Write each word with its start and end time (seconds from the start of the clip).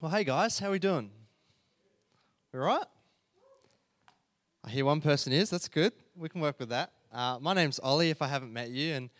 Well, 0.00 0.12
hey 0.12 0.22
guys, 0.22 0.60
how 0.60 0.68
are 0.68 0.70
we 0.70 0.78
doing? 0.78 1.10
We 2.52 2.60
all 2.60 2.66
right? 2.66 2.84
I 4.62 4.70
hear 4.70 4.84
one 4.84 5.00
person 5.00 5.32
is. 5.32 5.50
That's 5.50 5.66
good. 5.66 5.92
We 6.14 6.28
can 6.28 6.40
work 6.40 6.60
with 6.60 6.68
that. 6.68 6.92
Uh, 7.12 7.38
my 7.40 7.52
name's 7.52 7.80
Oli, 7.82 8.10
if 8.10 8.22
I 8.22 8.28
haven't 8.28 8.52
met 8.52 8.70
you, 8.70 8.94
and 8.94 9.10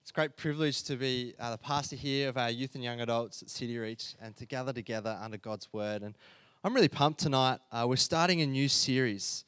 it's 0.00 0.10
a 0.10 0.14
great 0.14 0.36
privilege 0.36 0.84
to 0.84 0.94
be 0.94 1.34
uh, 1.40 1.50
the 1.50 1.58
pastor 1.58 1.96
here 1.96 2.28
of 2.28 2.36
our 2.36 2.50
youth 2.50 2.76
and 2.76 2.84
young 2.84 3.00
adults 3.00 3.42
at 3.42 3.50
City 3.50 3.76
Reach 3.78 4.14
and 4.22 4.36
to 4.36 4.46
gather 4.46 4.72
together 4.72 5.18
under 5.20 5.38
God's 5.38 5.72
word. 5.72 6.02
And 6.02 6.16
I'm 6.62 6.72
really 6.72 6.86
pumped 6.86 7.18
tonight. 7.18 7.58
Uh, 7.72 7.86
we're 7.88 7.96
starting 7.96 8.40
a 8.40 8.46
new 8.46 8.68
series 8.68 9.44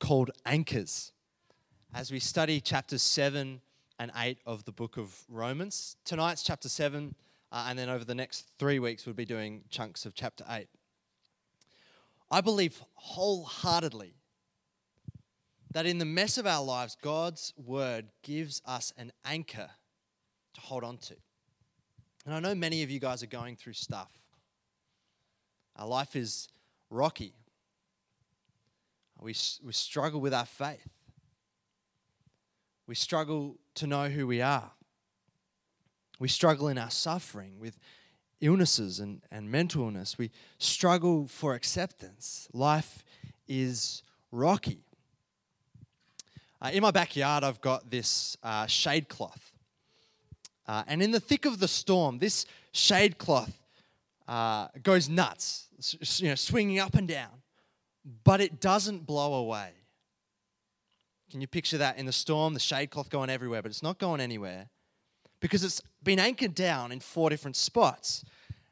called 0.00 0.32
Anchors 0.44 1.12
as 1.94 2.12
we 2.12 2.18
study 2.18 2.60
chapters 2.60 3.00
7 3.00 3.62
and 3.98 4.12
8 4.14 4.36
of 4.44 4.66
the 4.66 4.72
book 4.72 4.98
of 4.98 5.18
Romans. 5.30 5.96
Tonight's 6.04 6.42
chapter 6.42 6.68
7, 6.68 7.14
uh, 7.52 7.66
and 7.68 7.78
then 7.78 7.88
over 7.88 8.04
the 8.04 8.14
next 8.14 8.50
three 8.58 8.78
weeks, 8.78 9.06
we'll 9.06 9.14
be 9.14 9.24
doing 9.24 9.64
chunks 9.70 10.04
of 10.06 10.14
chapter 10.14 10.44
8. 10.48 10.66
I 12.30 12.40
believe 12.40 12.82
wholeheartedly 12.94 14.14
that 15.72 15.86
in 15.86 15.98
the 15.98 16.04
mess 16.04 16.38
of 16.38 16.46
our 16.46 16.64
lives, 16.64 16.96
God's 17.02 17.52
word 17.56 18.06
gives 18.22 18.62
us 18.66 18.92
an 18.96 19.12
anchor 19.24 19.70
to 20.54 20.60
hold 20.60 20.82
on 20.82 20.96
to. 20.98 21.14
And 22.24 22.34
I 22.34 22.40
know 22.40 22.54
many 22.54 22.82
of 22.82 22.90
you 22.90 22.98
guys 22.98 23.22
are 23.22 23.28
going 23.28 23.56
through 23.56 23.74
stuff. 23.74 24.10
Our 25.76 25.86
life 25.86 26.16
is 26.16 26.48
rocky. 26.90 27.34
We, 29.20 29.34
we 29.62 29.72
struggle 29.72 30.20
with 30.20 30.34
our 30.34 30.46
faith. 30.46 30.88
We 32.86 32.94
struggle 32.94 33.58
to 33.74 33.86
know 33.86 34.08
who 34.08 34.26
we 34.26 34.40
are. 34.40 34.72
We 36.18 36.28
struggle 36.28 36.68
in 36.68 36.78
our 36.78 36.90
suffering 36.90 37.58
with 37.60 37.78
illnesses 38.40 39.00
and, 39.00 39.22
and 39.30 39.50
mental 39.50 39.82
illness. 39.84 40.18
We 40.18 40.30
struggle 40.58 41.26
for 41.26 41.54
acceptance. 41.54 42.48
Life 42.52 43.04
is 43.48 44.02
rocky. 44.32 44.80
Uh, 46.60 46.70
in 46.72 46.82
my 46.82 46.90
backyard, 46.90 47.44
I've 47.44 47.60
got 47.60 47.90
this 47.90 48.36
uh, 48.42 48.66
shade 48.66 49.08
cloth. 49.08 49.52
Uh, 50.66 50.82
and 50.86 51.02
in 51.02 51.10
the 51.10 51.20
thick 51.20 51.44
of 51.44 51.58
the 51.58 51.68
storm, 51.68 52.18
this 52.18 52.46
shade 52.72 53.18
cloth 53.18 53.62
uh, 54.26 54.68
goes 54.82 55.08
nuts, 55.08 55.68
you 56.18 56.28
know, 56.28 56.34
swinging 56.34 56.78
up 56.78 56.94
and 56.94 57.06
down, 57.06 57.42
but 58.24 58.40
it 58.40 58.60
doesn't 58.60 59.06
blow 59.06 59.34
away. 59.34 59.70
Can 61.30 61.40
you 61.40 61.46
picture 61.46 61.78
that 61.78 61.98
in 61.98 62.06
the 62.06 62.12
storm, 62.12 62.54
the 62.54 62.60
shade 62.60 62.90
cloth 62.90 63.10
going 63.10 63.30
everywhere, 63.30 63.62
but 63.62 63.70
it's 63.70 63.82
not 63.82 63.98
going 63.98 64.20
anywhere 64.20 64.70
because 65.40 65.64
it's 65.64 65.82
been 66.02 66.18
anchored 66.18 66.54
down 66.54 66.92
in 66.92 67.00
four 67.00 67.30
different 67.30 67.56
spots. 67.56 68.24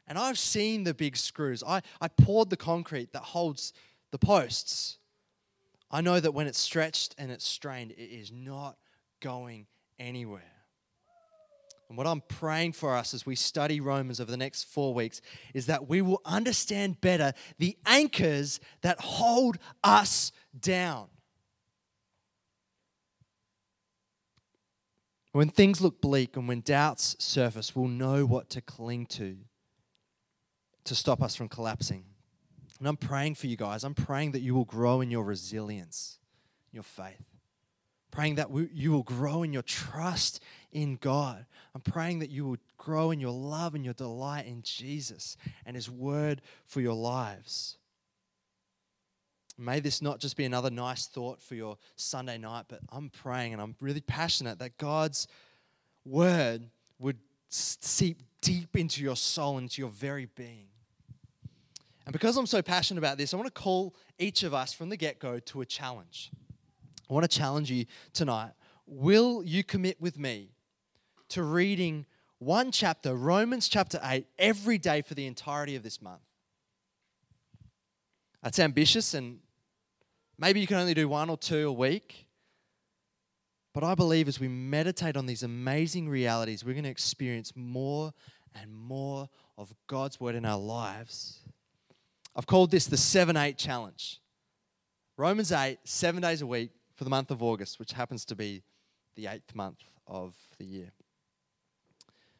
And 0.07 0.17
I've 0.17 0.37
seen 0.37 0.83
the 0.83 0.93
big 0.93 1.17
screws. 1.17 1.63
I, 1.63 1.81
I 1.99 2.07
poured 2.07 2.49
the 2.49 2.57
concrete 2.57 3.11
that 3.13 3.23
holds 3.23 3.73
the 4.11 4.19
posts. 4.19 4.97
I 5.89 6.01
know 6.01 6.19
that 6.19 6.33
when 6.33 6.47
it's 6.47 6.59
stretched 6.59 7.15
and 7.17 7.31
it's 7.31 7.45
strained, 7.45 7.91
it 7.91 8.09
is 8.11 8.31
not 8.31 8.77
going 9.19 9.67
anywhere. 9.99 10.41
And 11.87 11.97
what 11.97 12.07
I'm 12.07 12.21
praying 12.21 12.73
for 12.73 12.95
us 12.95 13.13
as 13.13 13.25
we 13.25 13.35
study 13.35 13.79
Romans 13.79 14.19
over 14.19 14.31
the 14.31 14.37
next 14.37 14.63
four 14.63 14.93
weeks 14.93 15.21
is 15.53 15.67
that 15.67 15.87
we 15.87 16.01
will 16.01 16.21
understand 16.25 16.99
better 16.99 17.33
the 17.59 17.77
anchors 17.85 18.59
that 18.81 18.99
hold 18.99 19.57
us 19.83 20.31
down. 20.59 21.07
When 25.35 25.49
things 25.49 25.81
look 25.81 25.99
bleak 25.99 26.37
and 26.37 26.47
when 26.47 26.61
doubts 26.61 27.17
surface, 27.19 27.75
we'll 27.75 27.89
know 27.89 28.25
what 28.25 28.49
to 28.51 28.61
cling 28.61 29.05
to 29.07 29.35
to 30.85 30.95
stop 30.95 31.21
us 31.21 31.35
from 31.35 31.49
collapsing. 31.49 32.05
And 32.79 32.87
I'm 32.87 32.95
praying 32.95 33.35
for 33.35 33.47
you 33.47 33.57
guys. 33.57 33.83
I'm 33.83 33.95
praying 33.95 34.31
that 34.31 34.39
you 34.39 34.55
will 34.55 34.63
grow 34.63 35.01
in 35.01 35.11
your 35.11 35.25
resilience, 35.25 36.19
your 36.71 36.83
faith. 36.83 37.25
Praying 38.11 38.35
that 38.35 38.47
you 38.71 38.93
will 38.93 39.03
grow 39.03 39.43
in 39.43 39.51
your 39.51 39.61
trust 39.61 40.41
in 40.71 40.95
God. 40.95 41.45
I'm 41.73 41.81
praying 41.81 42.19
that 42.19 42.29
you 42.29 42.45
will 42.45 42.57
grow 42.77 43.11
in 43.11 43.19
your 43.19 43.33
love 43.33 43.75
and 43.75 43.83
your 43.83 43.93
delight 43.93 44.45
in 44.45 44.61
Jesus 44.61 45.35
and 45.65 45.75
His 45.75 45.91
word 45.91 46.41
for 46.65 46.79
your 46.79 46.95
lives. 46.95 47.77
May 49.57 49.79
this 49.79 50.01
not 50.01 50.19
just 50.19 50.35
be 50.35 50.43
another 50.43 50.69
nice 50.69 51.07
thought 51.07 51.41
for 51.41 51.55
your 51.55 51.77
Sunday 51.95 52.37
night, 52.37 52.65
but 52.67 52.79
I'm 52.91 53.09
praying 53.09 53.53
and 53.53 53.61
I'm 53.61 53.75
really 53.79 54.01
passionate 54.01 54.59
that 54.59 54.77
God's 54.77 55.27
word 56.03 56.69
would 56.99 57.17
seep 57.49 58.21
deep 58.41 58.75
into 58.75 59.01
your 59.01 59.15
soul, 59.15 59.57
into 59.57 59.81
your 59.81 59.89
very 59.89 60.27
being. 60.35 60.67
And 62.05 62.13
because 62.13 62.37
I'm 62.37 62.45
so 62.45 62.61
passionate 62.61 62.99
about 62.99 63.17
this, 63.17 63.33
I 63.33 63.37
want 63.37 63.47
to 63.47 63.61
call 63.61 63.95
each 64.19 64.43
of 64.43 64.53
us 64.53 64.73
from 64.73 64.89
the 64.89 64.97
get 64.97 65.19
go 65.19 65.39
to 65.39 65.61
a 65.61 65.65
challenge. 65.65 66.31
I 67.09 67.13
want 67.13 67.29
to 67.29 67.37
challenge 67.37 67.71
you 67.71 67.85
tonight. 68.13 68.51
Will 68.85 69.41
you 69.43 69.63
commit 69.63 69.99
with 69.99 70.19
me 70.19 70.49
to 71.29 71.43
reading 71.43 72.05
one 72.39 72.71
chapter, 72.71 73.15
Romans 73.15 73.67
chapter 73.67 73.99
8, 74.03 74.27
every 74.37 74.77
day 74.77 75.01
for 75.01 75.15
the 75.15 75.25
entirety 75.25 75.75
of 75.75 75.81
this 75.81 76.01
month? 76.01 76.21
That's 78.43 78.59
ambitious, 78.59 79.15
and 79.15 79.39
Maybe 80.37 80.59
you 80.59 80.67
can 80.67 80.77
only 80.77 80.93
do 80.93 81.07
one 81.07 81.29
or 81.29 81.37
two 81.37 81.67
a 81.67 81.71
week. 81.71 82.27
But 83.73 83.83
I 83.83 83.95
believe 83.95 84.27
as 84.27 84.39
we 84.39 84.47
meditate 84.47 85.17
on 85.17 85.25
these 85.25 85.43
amazing 85.43 86.07
realities, 86.07 86.63
we're 86.63 86.73
going 86.73 86.85
to 86.85 86.89
experience 86.89 87.53
more 87.55 88.13
and 88.53 88.73
more 88.73 89.29
of 89.57 89.73
God's 89.87 90.19
word 90.19 90.35
in 90.35 90.45
our 90.45 90.57
lives. 90.57 91.39
I've 92.35 92.47
called 92.47 92.71
this 92.71 92.85
the 92.85 92.97
7 92.97 93.35
8 93.35 93.57
challenge. 93.57 94.21
Romans 95.17 95.51
8, 95.51 95.77
seven 95.85 96.21
days 96.21 96.41
a 96.41 96.47
week 96.47 96.71
for 96.95 97.05
the 97.05 97.09
month 97.09 97.31
of 97.31 97.41
August, 97.41 97.79
which 97.79 97.93
happens 97.93 98.25
to 98.25 98.35
be 98.35 98.63
the 99.15 99.27
eighth 99.27 99.55
month 99.55 99.79
of 100.07 100.35
the 100.57 100.65
year. 100.65 100.91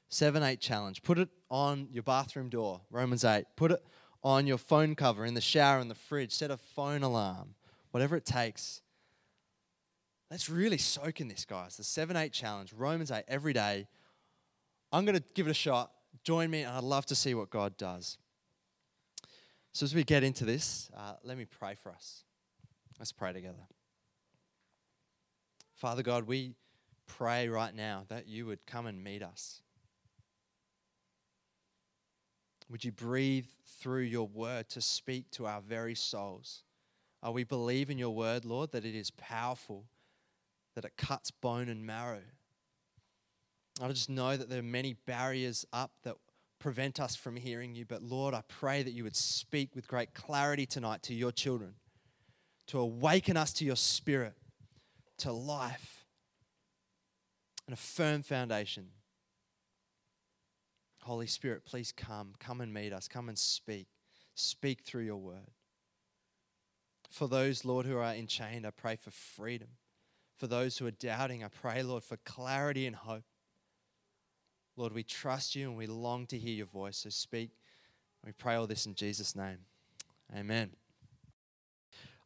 7 0.10 0.44
8 0.44 0.60
challenge. 0.60 1.02
Put 1.02 1.18
it 1.18 1.30
on 1.50 1.88
your 1.92 2.04
bathroom 2.04 2.50
door, 2.50 2.82
Romans 2.90 3.24
8. 3.24 3.46
Put 3.56 3.72
it 3.72 3.84
on 4.24 4.48
your 4.48 4.58
phone 4.58 4.96
cover, 4.96 5.26
in 5.26 5.34
the 5.34 5.42
shower, 5.42 5.80
in 5.80 5.88
the 5.88 5.96
fridge. 5.96 6.34
Set 6.34 6.52
a 6.52 6.58
phone 6.58 7.04
alarm 7.04 7.56
whatever 7.96 8.18
it 8.18 8.26
takes. 8.26 8.82
Let's 10.30 10.50
really 10.50 10.78
soak 10.78 11.22
in 11.22 11.30
this, 11.30 11.46
guys. 11.46 11.78
The 11.78 11.84
7 11.86 12.18
8 12.18 12.34
challenge, 12.34 12.74
Romans 12.74 13.10
8, 13.10 13.24
every 13.26 13.54
day. 13.54 13.88
I'm 14.92 15.06
going 15.06 15.16
to 15.16 15.24
give 15.34 15.48
it 15.48 15.52
a 15.52 15.54
shot. 15.54 15.94
Join 16.26 16.52
me, 16.52 16.64
and 16.64 16.76
I'd 16.76 16.84
love 16.84 17.06
to 17.06 17.16
see 17.16 17.34
what 17.34 17.50
God 17.50 17.78
does. 17.78 18.18
So, 19.72 19.86
as 19.86 19.96
we 19.96 20.04
get 20.04 20.26
into 20.26 20.44
this, 20.44 20.92
uh, 20.94 21.14
let 21.24 21.38
me 21.38 21.46
pray 21.46 21.76
for 21.82 21.90
us. 21.90 22.26
Let's 23.00 23.14
pray 23.14 23.32
together. 23.32 23.66
Father 25.76 26.04
God, 26.04 26.28
we 26.28 26.52
pray 27.08 27.48
right 27.48 27.74
now 27.74 28.04
that 28.10 28.28
you 28.28 28.46
would 28.46 28.66
come 28.66 28.88
and 28.88 29.02
meet 29.02 29.24
us. 29.24 29.62
Would 32.70 32.84
you 32.84 32.92
breathe 32.92 33.48
through 33.80 34.02
your 34.02 34.28
word 34.28 34.68
to 34.72 34.82
speak 34.82 35.32
to 35.32 35.46
our 35.46 35.62
very 35.62 35.96
souls? 35.96 36.65
Uh, 37.25 37.31
we 37.31 37.44
believe 37.44 37.90
in 37.90 37.97
your 37.97 38.12
word, 38.12 38.46
Lord, 38.46 38.72
that 38.72 38.86
it 38.86 38.96
is 38.96 39.12
powerful, 39.12 39.86
that 40.75 40.86
it 40.86 40.96
cuts 40.97 41.31
bone 41.31 41.69
and 41.69 41.86
marrow. 41.86 42.22
I 43.81 43.88
just 43.90 44.09
know 44.09 44.38
that 44.38 44.50
there 44.50 44.59
are 44.59 44.63
many 44.63 44.94
barriers 44.94 45.66
up 45.74 45.91
that 46.03 46.16
prevent 46.59 47.00
us 47.00 47.16
from 47.16 47.35
hearing 47.35 47.75
you, 47.75 47.85
but 47.85 48.02
Lord, 48.03 48.34
I 48.34 48.41
pray 48.47 48.84
that 48.84 48.91
you 48.91 49.03
would 49.03 49.16
speak 49.16 49.75
with 49.75 49.88
great 49.88 50.14
clarity 50.14 50.66
tonight 50.66 51.03
to 51.03 51.14
your 51.14 51.31
children, 51.31 51.74
to 52.68 52.80
awaken 52.80 53.38
us 53.38 53.53
to 53.53 53.66
your 53.66 53.75
spirit, 53.75 54.34
to 55.18 55.31
life, 55.31 56.06
and 57.68 57.74
a 57.74 57.78
firm 57.78 58.22
foundation. 58.22 58.88
Holy 61.03 61.28
Spirit, 61.28 61.66
please 61.66 61.91
come. 61.91 62.34
Come 62.40 62.62
and 62.62 62.74
meet 62.74 62.94
us. 62.94 63.08
Come 63.08 63.30
and 63.30 63.38
speak. 63.38 63.88
Speak 64.34 64.82
through 64.82 65.03
your 65.03 65.17
word. 65.17 65.52
For 67.16 67.29
those, 67.29 67.64
Lord, 67.64 67.85
who 67.85 67.97
are 67.97 68.14
enchained, 68.14 68.67
I 68.67 68.72
pray 68.72 68.97
for 68.97 69.09
freedom. 69.09 69.70
For 70.35 70.47
those 70.47 70.78
who 70.78 70.85
are 70.85 70.91
doubting, 70.91 71.46
I 71.46 71.47
pray, 71.47 71.82
Lord, 71.82 72.03
for 72.03 72.17
clarity 72.17 72.85
and 72.85 72.94
hope. 72.94 73.23
Lord, 74.76 74.91
we 74.91 75.02
trust 75.02 75.56
you 75.56 75.70
and 75.70 75.78
we 75.78 75.88
long 75.88 76.26
to 76.28 76.38
hear 76.38 76.53
your 76.53 76.66
voice. 76.66 76.97
So 76.97 77.09
speak. 77.09 77.52
We 78.26 78.34
pray 78.34 78.56
all 78.56 78.67
this 78.67 78.85
in 78.85 78.96
Jesus' 78.96 79.34
name. 79.34 79.59
Amen. 80.35 80.72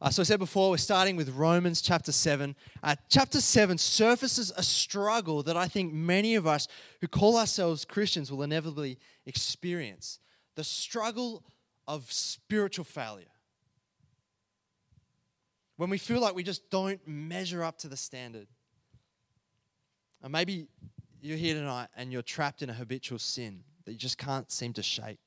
Uh, 0.00 0.10
so 0.10 0.22
I 0.22 0.24
said 0.24 0.40
before, 0.40 0.70
we're 0.70 0.76
starting 0.78 1.14
with 1.14 1.28
Romans 1.36 1.80
chapter 1.80 2.10
7. 2.10 2.56
Uh, 2.82 2.96
chapter 3.08 3.40
7 3.40 3.78
surfaces 3.78 4.52
a 4.56 4.64
struggle 4.64 5.44
that 5.44 5.56
I 5.56 5.68
think 5.68 5.92
many 5.92 6.34
of 6.34 6.48
us 6.48 6.66
who 7.00 7.06
call 7.06 7.38
ourselves 7.38 7.84
Christians 7.84 8.32
will 8.32 8.42
inevitably 8.42 8.98
experience 9.24 10.18
the 10.56 10.64
struggle 10.64 11.44
of 11.86 12.10
spiritual 12.10 12.84
failure 12.84 13.29
when 15.80 15.88
we 15.88 15.96
feel 15.96 16.20
like 16.20 16.34
we 16.34 16.42
just 16.42 16.68
don't 16.68 17.00
measure 17.08 17.64
up 17.64 17.78
to 17.78 17.88
the 17.88 17.96
standard. 17.96 18.46
And 20.22 20.30
maybe 20.30 20.66
you're 21.22 21.38
here 21.38 21.54
tonight 21.54 21.88
and 21.96 22.12
you're 22.12 22.20
trapped 22.20 22.60
in 22.60 22.68
a 22.68 22.74
habitual 22.74 23.18
sin 23.18 23.62
that 23.86 23.92
you 23.92 23.96
just 23.96 24.18
can't 24.18 24.52
seem 24.52 24.74
to 24.74 24.82
shake. 24.82 25.20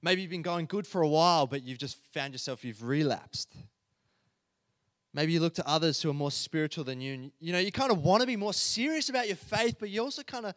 Maybe 0.00 0.22
you've 0.22 0.30
been 0.30 0.42
going 0.42 0.66
good 0.66 0.86
for 0.86 1.02
a 1.02 1.08
while, 1.08 1.48
but 1.48 1.64
you've 1.64 1.78
just 1.78 1.96
found 2.12 2.34
yourself, 2.34 2.64
you've 2.64 2.84
relapsed. 2.84 3.56
Maybe 5.12 5.32
you 5.32 5.40
look 5.40 5.54
to 5.54 5.68
others 5.68 6.00
who 6.00 6.08
are 6.08 6.14
more 6.14 6.30
spiritual 6.30 6.84
than 6.84 7.00
you. 7.00 7.14
And, 7.14 7.32
you 7.40 7.52
know, 7.52 7.58
you 7.58 7.72
kind 7.72 7.90
of 7.90 8.04
want 8.04 8.20
to 8.20 8.28
be 8.28 8.36
more 8.36 8.54
serious 8.54 9.08
about 9.08 9.26
your 9.26 9.34
faith, 9.34 9.74
but 9.80 9.90
you 9.90 10.02
also 10.02 10.22
kind 10.22 10.46
of 10.46 10.54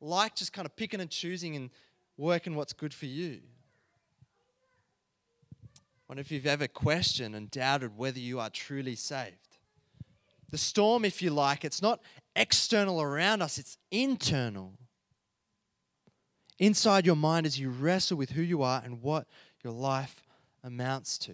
like 0.00 0.36
just 0.36 0.52
kind 0.52 0.66
of 0.66 0.76
picking 0.76 1.00
and 1.00 1.10
choosing 1.10 1.56
and 1.56 1.68
working 2.16 2.54
what's 2.54 2.74
good 2.74 2.94
for 2.94 3.06
you. 3.06 3.40
Wonder 6.12 6.20
if 6.20 6.30
you've 6.30 6.44
ever 6.44 6.68
questioned 6.68 7.34
and 7.34 7.50
doubted 7.50 7.96
whether 7.96 8.18
you 8.18 8.38
are 8.38 8.50
truly 8.50 8.96
saved. 8.96 9.56
The 10.50 10.58
storm, 10.58 11.06
if 11.06 11.22
you 11.22 11.30
like, 11.30 11.64
it's 11.64 11.80
not 11.80 12.02
external 12.36 13.00
around 13.00 13.40
us, 13.40 13.56
it's 13.56 13.78
internal. 13.90 14.74
Inside 16.58 17.06
your 17.06 17.16
mind 17.16 17.46
as 17.46 17.58
you 17.58 17.70
wrestle 17.70 18.18
with 18.18 18.32
who 18.32 18.42
you 18.42 18.60
are 18.60 18.82
and 18.84 19.00
what 19.00 19.26
your 19.64 19.72
life 19.72 20.22
amounts 20.62 21.16
to. 21.16 21.32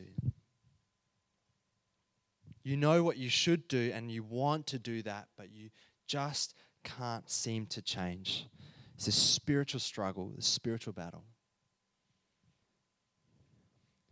You 2.63 2.77
know 2.77 3.03
what 3.03 3.17
you 3.17 3.29
should 3.29 3.67
do 3.67 3.91
and 3.93 4.13
you 4.13 4.23
want 4.23 4.69
to 4.69 4.79
do 4.79 5.03
that, 5.03 5.27
but 5.37 5.51
you 5.51 5.71
just 6.07 6.55
can't 6.85 7.29
seem 7.29 7.67
to 7.67 7.83
change. 7.83 8.47
It's 8.95 9.09
a 9.09 9.11
spiritual 9.11 9.81
struggle, 9.81 10.35
a 10.39 10.43
spiritual 10.43 10.93
battle. 10.93 11.25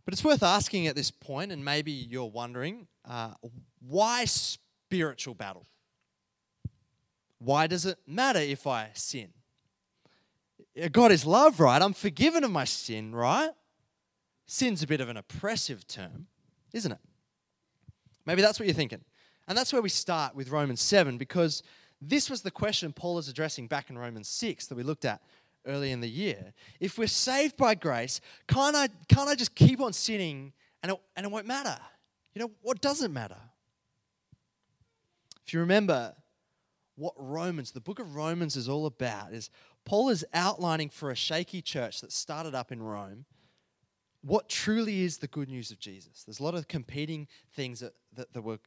But 0.07 0.13
it's 0.13 0.23
worth 0.23 0.41
asking 0.41 0.87
at 0.87 0.95
this 0.95 1.11
point, 1.11 1.51
and 1.51 1.65
maybe 1.65 1.91
you're 1.91 2.31
wondering 2.31 2.87
uh, 3.03 3.33
why 3.85 4.23
spiritual 4.23 5.33
battle? 5.33 5.65
Why 7.39 7.67
does 7.67 7.85
it 7.85 7.97
matter 8.07 8.39
if 8.39 8.65
I 8.65 8.91
sin? 8.93 9.33
God 10.93 11.11
is 11.11 11.25
love, 11.25 11.59
right? 11.59 11.81
I'm 11.81 11.91
forgiven 11.91 12.45
of 12.45 12.51
my 12.51 12.63
sin, 12.63 13.13
right? 13.13 13.49
Sin's 14.45 14.81
a 14.81 14.87
bit 14.87 15.01
of 15.01 15.09
an 15.09 15.17
oppressive 15.17 15.85
term, 15.85 16.27
isn't 16.71 16.93
it? 16.93 16.99
Maybe 18.25 18.41
that's 18.41 18.61
what 18.61 18.65
you're 18.65 18.75
thinking. 18.75 19.01
And 19.45 19.57
that's 19.57 19.73
where 19.73 19.81
we 19.81 19.89
start 19.89 20.35
with 20.35 20.51
Romans 20.51 20.81
7 20.81 21.17
because 21.17 21.63
this 22.01 22.29
was 22.29 22.43
the 22.43 22.51
question 22.51 22.93
Paul 22.93 23.17
is 23.17 23.27
addressing 23.27 23.67
back 23.67 23.89
in 23.89 23.97
Romans 23.97 24.29
6 24.29 24.67
that 24.67 24.75
we 24.75 24.83
looked 24.83 25.03
at 25.03 25.21
early 25.67 25.91
in 25.91 26.01
the 26.01 26.09
year. 26.09 26.53
If 26.79 26.97
we're 26.97 27.07
saved 27.07 27.57
by 27.57 27.75
grace, 27.75 28.21
can't 28.47 28.75
I, 28.75 28.87
can't 29.07 29.29
I 29.29 29.35
just 29.35 29.55
keep 29.55 29.79
on 29.79 29.93
sinning 29.93 30.53
and 30.81 30.91
it, 30.91 30.99
and 31.15 31.25
it 31.25 31.31
won't 31.31 31.45
matter? 31.45 31.77
You 32.33 32.41
know, 32.41 32.51
what 32.61 32.81
doesn't 32.81 33.13
matter? 33.13 33.39
If 35.45 35.53
you 35.53 35.59
remember 35.59 36.13
what 36.95 37.13
Romans, 37.17 37.71
the 37.71 37.81
book 37.81 37.99
of 37.99 38.15
Romans 38.15 38.55
is 38.55 38.67
all 38.67 38.85
about, 38.85 39.33
is 39.33 39.49
Paul 39.85 40.09
is 40.09 40.25
outlining 40.33 40.89
for 40.89 41.11
a 41.11 41.15
shaky 41.15 41.61
church 41.61 42.01
that 42.01 42.11
started 42.11 42.55
up 42.55 42.71
in 42.71 42.81
Rome 42.81 43.25
what 44.21 44.49
truly 44.49 45.03
is 45.03 45.19
the 45.19 45.27
good 45.27 45.49
news 45.49 45.71
of 45.71 45.79
Jesus. 45.79 46.23
There's 46.23 46.39
a 46.39 46.43
lot 46.43 46.55
of 46.55 46.67
competing 46.67 47.27
things 47.53 47.79
that, 47.79 47.93
that, 48.13 48.33
that 48.33 48.41
were 48.41 48.59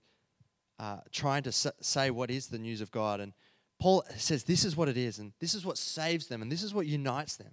uh, 0.78 0.98
trying 1.12 1.42
to 1.42 1.52
say 1.52 2.10
what 2.10 2.30
is 2.30 2.46
the 2.46 2.58
news 2.58 2.80
of 2.80 2.90
God. 2.90 3.20
And 3.20 3.34
Paul 3.80 4.04
says 4.16 4.44
this 4.44 4.64
is 4.64 4.76
what 4.76 4.88
it 4.88 4.96
is, 4.96 5.18
and 5.18 5.32
this 5.40 5.54
is 5.54 5.64
what 5.64 5.78
saves 5.78 6.26
them, 6.28 6.42
and 6.42 6.52
this 6.52 6.62
is 6.62 6.74
what 6.74 6.86
unites 6.86 7.36
them. 7.36 7.52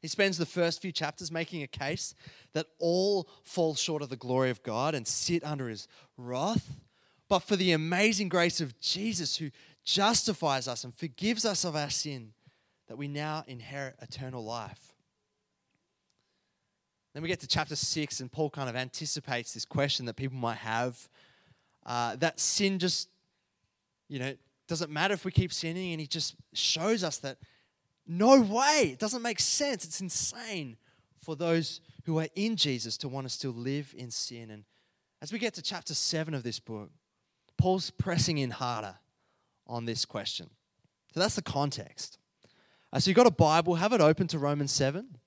He 0.00 0.08
spends 0.08 0.38
the 0.38 0.46
first 0.46 0.80
few 0.80 0.92
chapters 0.92 1.32
making 1.32 1.62
a 1.62 1.66
case 1.66 2.14
that 2.52 2.66
all 2.78 3.28
fall 3.42 3.74
short 3.74 4.02
of 4.02 4.08
the 4.08 4.16
glory 4.16 4.50
of 4.50 4.62
God 4.62 4.94
and 4.94 5.06
sit 5.06 5.42
under 5.42 5.68
his 5.68 5.88
wrath. 6.16 6.76
But 7.28 7.40
for 7.40 7.56
the 7.56 7.72
amazing 7.72 8.28
grace 8.28 8.60
of 8.60 8.78
Jesus, 8.78 9.36
who 9.36 9.50
justifies 9.84 10.68
us 10.68 10.84
and 10.84 10.94
forgives 10.94 11.44
us 11.44 11.64
of 11.64 11.74
our 11.74 11.90
sin, 11.90 12.32
that 12.86 12.96
we 12.96 13.08
now 13.08 13.42
inherit 13.48 13.96
eternal 14.00 14.44
life. 14.44 14.94
Then 17.12 17.22
we 17.22 17.28
get 17.28 17.40
to 17.40 17.48
chapter 17.48 17.74
6, 17.74 18.20
and 18.20 18.30
Paul 18.30 18.50
kind 18.50 18.68
of 18.68 18.76
anticipates 18.76 19.52
this 19.52 19.64
question 19.64 20.06
that 20.06 20.14
people 20.14 20.36
might 20.36 20.58
have 20.58 21.08
uh, 21.84 22.14
that 22.16 22.38
sin 22.38 22.78
just, 22.78 23.08
you 24.08 24.18
know, 24.18 24.34
doesn't 24.66 24.90
matter 24.90 25.14
if 25.14 25.24
we 25.24 25.30
keep 25.30 25.52
sinning, 25.52 25.92
and 25.92 26.00
he 26.00 26.06
just 26.06 26.36
shows 26.52 27.04
us 27.04 27.18
that 27.18 27.38
no 28.06 28.40
way, 28.40 28.90
it 28.92 28.98
doesn't 28.98 29.22
make 29.22 29.40
sense. 29.40 29.84
It's 29.84 30.00
insane 30.00 30.76
for 31.22 31.34
those 31.34 31.80
who 32.04 32.18
are 32.18 32.28
in 32.34 32.56
Jesus 32.56 32.96
to 32.98 33.08
want 33.08 33.26
to 33.26 33.32
still 33.32 33.52
live 33.52 33.94
in 33.96 34.10
sin. 34.10 34.50
And 34.50 34.64
as 35.20 35.32
we 35.32 35.38
get 35.38 35.54
to 35.54 35.62
chapter 35.62 35.94
7 35.94 36.34
of 36.34 36.42
this 36.42 36.60
book, 36.60 36.90
Paul's 37.58 37.90
pressing 37.90 38.38
in 38.38 38.50
harder 38.50 38.96
on 39.66 39.86
this 39.86 40.04
question. 40.04 40.50
So 41.14 41.20
that's 41.20 41.34
the 41.34 41.42
context. 41.42 42.18
Uh, 42.92 43.00
so 43.00 43.10
you've 43.10 43.16
got 43.16 43.26
a 43.26 43.32
Bible, 43.32 43.74
have 43.74 43.92
it 43.92 44.00
open 44.00 44.28
to 44.28 44.38
Romans 44.38 44.72
7 44.72 45.18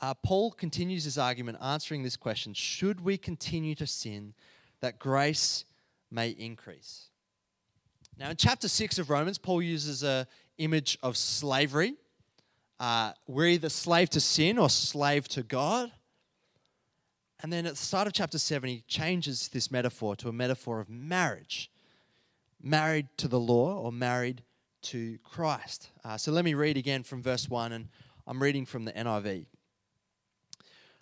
uh, 0.00 0.14
Paul 0.14 0.50
continues 0.50 1.04
his 1.04 1.18
argument 1.18 1.58
answering 1.62 2.02
this 2.02 2.16
question 2.16 2.54
Should 2.54 3.02
we 3.02 3.18
continue 3.18 3.74
to 3.76 3.86
sin 3.86 4.34
that 4.80 4.98
grace 4.98 5.64
may 6.10 6.30
increase? 6.30 7.09
Now, 8.20 8.28
in 8.28 8.36
chapter 8.36 8.68
6 8.68 8.98
of 8.98 9.08
Romans, 9.08 9.38
Paul 9.38 9.62
uses 9.62 10.02
an 10.02 10.26
image 10.58 10.98
of 11.02 11.16
slavery. 11.16 11.94
Uh, 12.78 13.12
we're 13.26 13.46
either 13.46 13.70
slave 13.70 14.10
to 14.10 14.20
sin 14.20 14.58
or 14.58 14.68
slave 14.68 15.26
to 15.28 15.42
God. 15.42 15.90
And 17.42 17.50
then 17.50 17.64
at 17.64 17.72
the 17.72 17.78
start 17.78 18.06
of 18.06 18.12
chapter 18.12 18.38
7, 18.38 18.68
he 18.68 18.84
changes 18.86 19.48
this 19.48 19.70
metaphor 19.70 20.16
to 20.16 20.28
a 20.28 20.34
metaphor 20.34 20.80
of 20.80 20.90
marriage 20.90 21.70
married 22.62 23.08
to 23.16 23.26
the 23.26 23.40
law 23.40 23.78
or 23.78 23.90
married 23.90 24.42
to 24.82 25.16
Christ. 25.24 25.88
Uh, 26.04 26.18
so 26.18 26.30
let 26.30 26.44
me 26.44 26.52
read 26.52 26.76
again 26.76 27.02
from 27.02 27.22
verse 27.22 27.48
1, 27.48 27.72
and 27.72 27.88
I'm 28.26 28.42
reading 28.42 28.66
from 28.66 28.84
the 28.84 28.92
NIV. 28.92 29.46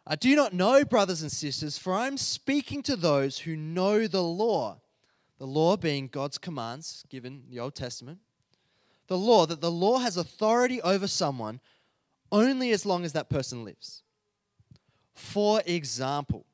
I 0.07 0.15
do 0.15 0.37
not 0.37 0.53
know, 0.53 0.85
brothers 0.85 1.23
and 1.23 1.33
sisters, 1.33 1.79
for 1.79 1.95
I 1.95 2.07
am 2.07 2.17
speaking 2.17 2.81
to 2.85 2.95
those 2.95 3.41
who 3.41 3.57
know 3.57 4.07
the 4.07 4.23
law. 4.23 4.79
The 5.39 5.47
law 5.47 5.77
being 5.77 6.09
God's 6.09 6.39
commands 6.39 7.05
given 7.09 7.45
the 7.49 7.61
Old 7.61 7.75
Testament. 7.75 8.19
The 9.07 9.19
law, 9.19 9.47
that 9.47 9.61
the 9.61 9.71
law 9.71 9.99
has 9.99 10.17
authority 10.17 10.83
over 10.83 11.07
someone 11.07 11.61
only 12.31 12.73
as 12.73 12.85
long 12.85 13.05
as 13.05 13.13
that 13.15 13.31
person 13.31 13.65
lives. 13.65 14.03
For 15.15 15.63
example, 15.65 16.45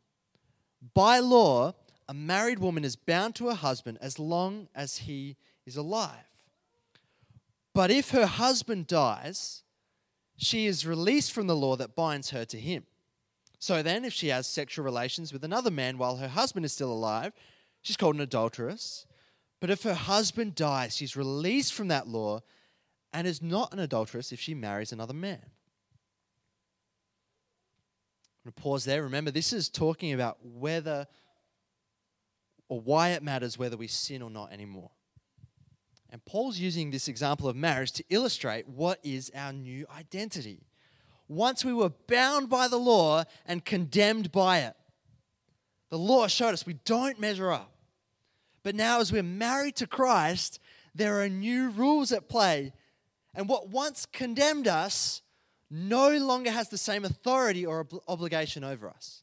by 0.94 1.18
law, 1.18 1.74
a 2.08 2.14
married 2.14 2.58
woman 2.58 2.84
is 2.84 2.96
bound 2.96 3.34
to 3.36 3.48
her 3.48 3.54
husband 3.54 3.98
as 4.00 4.18
long 4.18 4.68
as 4.74 4.98
he 4.98 5.36
is 5.66 5.76
alive. 5.76 6.10
But 7.72 7.90
if 7.90 8.10
her 8.10 8.26
husband 8.26 8.86
dies, 8.86 9.62
she 10.36 10.66
is 10.66 10.86
released 10.86 11.32
from 11.32 11.46
the 11.46 11.56
law 11.56 11.76
that 11.76 11.96
binds 11.96 12.30
her 12.30 12.44
to 12.44 12.60
him. 12.60 12.84
So 13.58 13.82
then, 13.82 14.04
if 14.04 14.12
she 14.12 14.28
has 14.28 14.46
sexual 14.46 14.84
relations 14.84 15.32
with 15.32 15.42
another 15.42 15.70
man 15.70 15.96
while 15.96 16.16
her 16.16 16.28
husband 16.28 16.66
is 16.66 16.72
still 16.72 16.92
alive, 16.92 17.32
she's 17.84 17.96
called 17.96 18.16
an 18.16 18.20
adulteress. 18.20 19.06
But 19.60 19.70
if 19.70 19.84
her 19.84 19.94
husband 19.94 20.56
dies, 20.56 20.96
she's 20.96 21.16
released 21.16 21.72
from 21.72 21.86
that 21.88 22.08
law 22.08 22.40
and 23.12 23.28
is 23.28 23.40
not 23.40 23.72
an 23.72 23.78
adulteress 23.78 24.32
if 24.32 24.40
she 24.40 24.54
marries 24.54 24.90
another 24.90 25.14
man. 25.14 25.38
I'm 28.44 28.50
going 28.50 28.54
to 28.56 28.62
pause 28.62 28.84
there. 28.84 29.04
Remember, 29.04 29.30
this 29.30 29.52
is 29.52 29.68
talking 29.68 30.12
about 30.12 30.38
whether 30.42 31.06
or 32.68 32.80
why 32.80 33.10
it 33.10 33.22
matters 33.22 33.56
whether 33.56 33.76
we 33.76 33.86
sin 33.86 34.20
or 34.20 34.30
not 34.30 34.52
anymore. 34.52 34.90
And 36.10 36.24
Paul's 36.24 36.58
using 36.58 36.90
this 36.90 37.08
example 37.08 37.48
of 37.48 37.56
marriage 37.56 37.92
to 37.92 38.04
illustrate 38.10 38.68
what 38.68 38.98
is 39.02 39.30
our 39.34 39.52
new 39.52 39.86
identity 39.96 40.66
once 41.28 41.64
we 41.64 41.72
were 41.72 41.90
bound 42.06 42.48
by 42.48 42.68
the 42.68 42.76
law 42.76 43.24
and 43.46 43.64
condemned 43.64 44.30
by 44.30 44.60
it. 44.60 44.74
The 45.90 45.98
law 45.98 46.26
showed 46.26 46.52
us 46.52 46.66
we 46.66 46.74
don't 46.84 47.20
measure 47.20 47.52
up. 47.52 47.73
But 48.64 48.74
now, 48.74 48.98
as 48.98 49.12
we're 49.12 49.22
married 49.22 49.76
to 49.76 49.86
Christ, 49.86 50.58
there 50.94 51.22
are 51.22 51.28
new 51.28 51.68
rules 51.68 52.10
at 52.10 52.28
play. 52.28 52.72
And 53.34 53.48
what 53.48 53.68
once 53.68 54.06
condemned 54.06 54.66
us 54.66 55.22
no 55.70 56.16
longer 56.16 56.50
has 56.50 56.70
the 56.70 56.78
same 56.78 57.04
authority 57.04 57.66
or 57.66 57.80
ob- 57.80 58.00
obligation 58.08 58.64
over 58.64 58.88
us. 58.88 59.22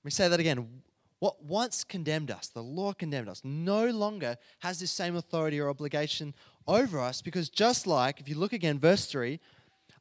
Let 0.00 0.06
me 0.06 0.10
say 0.10 0.28
that 0.28 0.40
again. 0.40 0.82
What 1.20 1.44
once 1.44 1.84
condemned 1.84 2.30
us, 2.30 2.48
the 2.48 2.62
law 2.62 2.94
condemned 2.94 3.28
us, 3.28 3.42
no 3.44 3.86
longer 3.88 4.38
has 4.60 4.80
this 4.80 4.90
same 4.90 5.16
authority 5.16 5.60
or 5.60 5.68
obligation 5.68 6.34
over 6.66 6.98
us 6.98 7.20
because 7.20 7.50
just 7.50 7.86
like, 7.86 8.18
if 8.18 8.28
you 8.28 8.34
look 8.34 8.54
again, 8.54 8.78
verse 8.78 9.04
3, 9.04 9.38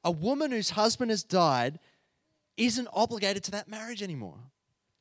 a 0.05 0.11
woman 0.11 0.51
whose 0.51 0.71
husband 0.71 1.11
has 1.11 1.23
died 1.23 1.79
isn't 2.55 2.87
obligated 2.93 3.43
to 3.43 3.51
that 3.51 3.67
marriage 3.67 4.01
anymore. 4.01 4.39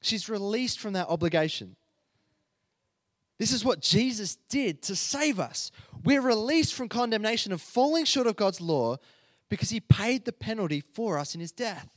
She's 0.01 0.29
released 0.29 0.81
from 0.81 0.93
that 0.95 1.09
obligation. 1.09 1.77
This 3.39 3.53
is 3.53 3.65
what 3.65 3.81
Jesus 3.81 4.37
did 4.49 4.83
to 4.83 4.97
save 4.97 5.39
us. 5.39 5.71
We're 6.05 6.21
released 6.21 6.75
from 6.75 6.89
condemnation 6.89 7.53
of 7.53 7.61
falling 7.61 8.05
short 8.05 8.27
of 8.27 8.37
God's 8.37 8.61
law 8.61 8.97
because 9.49 9.71
he 9.71 9.81
paid 9.81 10.25
the 10.25 10.33
penalty 10.33 10.81
for 10.81 11.19
us 11.19 11.35
in 11.35 11.41
his 11.41 11.53
death. 11.53 11.89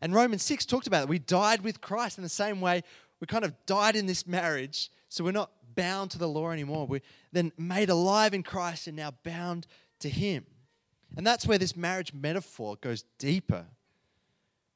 And 0.00 0.14
Romans 0.14 0.42
6 0.42 0.64
talked 0.66 0.86
about 0.86 1.04
it. 1.04 1.08
We 1.08 1.18
died 1.18 1.62
with 1.62 1.80
Christ 1.80 2.18
in 2.18 2.22
the 2.22 2.28
same 2.28 2.60
way 2.60 2.82
we 3.20 3.26
kind 3.26 3.44
of 3.44 3.54
died 3.66 3.96
in 3.96 4.06
this 4.06 4.26
marriage, 4.26 4.90
so 5.08 5.24
we're 5.24 5.32
not 5.32 5.50
bound 5.74 6.10
to 6.12 6.18
the 6.18 6.28
law 6.28 6.50
anymore. 6.50 6.86
We're 6.86 7.00
then 7.32 7.52
made 7.58 7.90
alive 7.90 8.34
in 8.34 8.42
Christ 8.42 8.86
and 8.86 8.96
now 8.96 9.12
bound 9.24 9.66
to 10.00 10.08
him. 10.08 10.46
And 11.16 11.26
that's 11.26 11.46
where 11.46 11.58
this 11.58 11.76
marriage 11.76 12.12
metaphor 12.12 12.76
goes 12.80 13.04
deeper. 13.18 13.66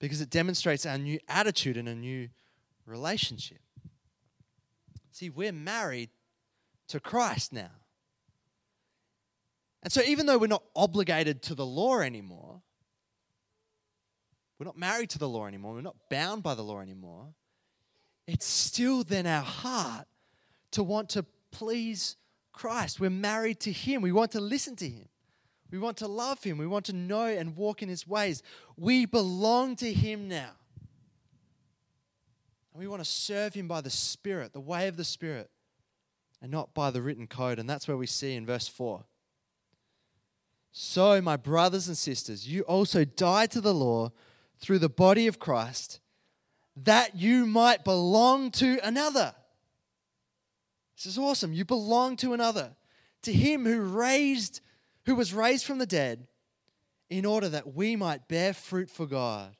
because 0.01 0.21
it 0.21 0.31
demonstrates 0.31 0.85
our 0.85 0.99
new 0.99 1.21
attitude 1.29 1.77
and 1.77 1.89
a 1.89 1.95
new 1.95 2.29
relationship. 2.87 3.61
See, 5.12 5.31
we're 5.31 5.52
married 5.52 6.11
to 6.88 6.99
Christ 6.99 7.52
now. 7.52 7.71
And 9.83 9.92
so, 9.92 10.00
even 10.02 10.26
though 10.26 10.38
we're 10.38 10.47
not 10.47 10.64
obligated 10.75 11.42
to 11.42 11.54
the 11.54 11.66
law 11.66 12.00
anymore, 12.00 12.62
we're 14.59 14.66
not 14.66 14.78
married 14.78 15.11
to 15.11 15.19
the 15.19 15.28
law 15.28 15.47
anymore, 15.47 15.75
we're 15.75 15.81
not 15.83 15.97
bound 16.09 16.42
by 16.42 16.54
the 16.54 16.62
law 16.62 16.81
anymore, 16.81 17.35
it's 18.26 18.47
still 18.47 19.02
then 19.04 19.26
our 19.26 19.42
heart 19.42 20.07
to 20.71 20.83
want 20.83 21.11
to 21.11 21.25
please 21.50 22.16
Christ. 22.52 23.00
We're 23.00 23.11
married 23.11 23.61
to 23.61 23.73
Him, 23.73 24.02
we 24.02 24.12
want 24.12 24.33
to 24.33 24.40
listen 24.40 24.76
to 24.76 24.88
Him. 24.88 25.09
We 25.71 25.78
want 25.78 25.97
to 25.99 26.07
love 26.07 26.45
Him. 26.45 26.59
We 26.59 26.66
want 26.66 26.85
to 26.87 26.92
know 26.92 27.26
and 27.26 27.57
walk 27.57 27.83
in 27.83 27.88
His 27.88 28.07
ways. 28.07 28.42
We 28.76 29.07
belong 29.07 29.76
to 29.76 29.90
Him 29.90 30.28
now. 30.28 30.50
And 32.73 32.81
we 32.81 32.88
want 32.88 33.02
to 33.02 33.09
serve 33.11 33.55
Him 33.55 33.69
by 33.69 33.81
the 33.81 33.91
Spirit, 33.91 34.52
the 34.52 34.61
way 34.61 34.88
of 34.88 34.97
the 34.97 35.05
Spirit, 35.05 35.50
and 36.41 36.50
not 36.50 36.75
by 36.75 36.91
the 36.91 37.02
written 37.02 37.26
code. 37.26 37.59
And 37.59 37.69
that's 37.69 37.87
where 37.87 37.97
we 37.97 38.07
see 38.07 38.35
in 38.35 38.47
verse 38.47 38.69
4. 38.69 39.05
So, 40.73 41.21
my 41.21 41.37
brothers 41.37 41.88
and 41.88 41.99
sisters, 41.99 42.49
you 42.49 42.62
also 42.62 43.05
died 43.05 43.50
to 43.50 43.61
the 43.61 43.75
law 43.75 44.11
through 44.59 44.79
the 44.79 44.88
body 44.88 45.26
of 45.26 45.38
Christ, 45.38 46.00
that 46.76 47.14
you 47.14 47.45
might 47.45 47.85
belong 47.85 48.50
to 48.52 48.79
another. 48.83 49.35
This 50.97 51.07
is 51.07 51.19
awesome. 51.19 51.52
You 51.52 51.64
belong 51.64 52.17
to 52.19 52.33
another, 52.33 52.71
to 53.23 53.33
Him 53.33 53.67
who 53.67 53.81
raised 53.81 54.61
who 55.05 55.14
was 55.14 55.35
raised 55.35 55.64
from 55.64 55.79
the 55.79 55.87
dead 55.87 56.26
in 57.11 57.26
order 57.26 57.49
that 57.49 57.75
we 57.75 57.97
might 57.97 58.29
bear 58.29 58.55
fruit 58.55 58.88
for 58.88 59.07
God. 59.07 59.55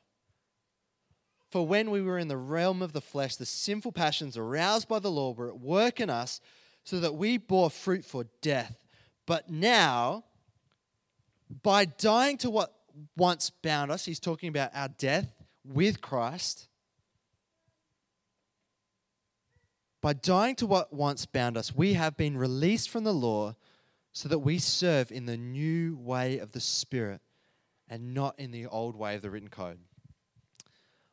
For 1.53 1.67
when 1.67 1.91
we 1.91 2.01
were 2.01 2.19
in 2.19 2.29
the 2.29 2.37
realm 2.39 2.81
of 2.81 2.95
the 2.95 3.03
flesh, 3.03 3.37
the 3.37 3.45
sinful 3.45 3.93
passions 3.93 4.39
aroused 4.39 4.89
by 4.89 4.99
the 5.01 5.11
law 5.11 5.35
were 5.35 5.49
at 5.49 5.61
work 5.61 6.01
in 6.01 6.09
us, 6.09 6.41
so 6.83 6.99
that 7.01 7.15
we 7.15 7.37
bore 7.37 7.69
fruit 7.69 8.07
for 8.07 8.25
death. 8.41 8.87
But 9.27 9.51
now, 9.51 10.25
by 11.63 11.85
dying 11.85 12.39
to 12.39 12.51
what 12.51 12.73
once 13.19 13.51
bound 13.51 13.93
us, 13.93 14.07
he's 14.07 14.19
talking 14.19 14.49
about 14.49 14.71
our 14.75 14.89
death 14.89 15.31
with 15.63 16.01
Christ. 16.01 16.69
By 20.01 20.15
dying 20.15 20.57
to 20.57 20.67
what 20.67 20.91
once 20.91 21.27
bound 21.27 21.59
us, 21.59 21.75
we 21.75 21.93
have 21.93 22.17
been 22.17 22.37
released 22.39 22.89
from 22.89 23.05
the 23.05 23.13
law 23.13 23.57
so 24.11 24.27
that 24.31 24.39
we 24.39 24.59
serve 24.59 25.13
in 25.13 25.27
the 25.27 25.37
new 25.37 25.97
way 25.97 26.39
of 26.39 26.53
the 26.53 26.61
Spirit 26.61 27.21
and 27.89 28.15
not 28.15 28.39
in 28.39 28.53
the 28.53 28.67
old 28.67 28.97
way 28.97 29.15
of 29.15 29.23
the 29.23 29.31
written 29.31 29.51
code. 29.51 29.79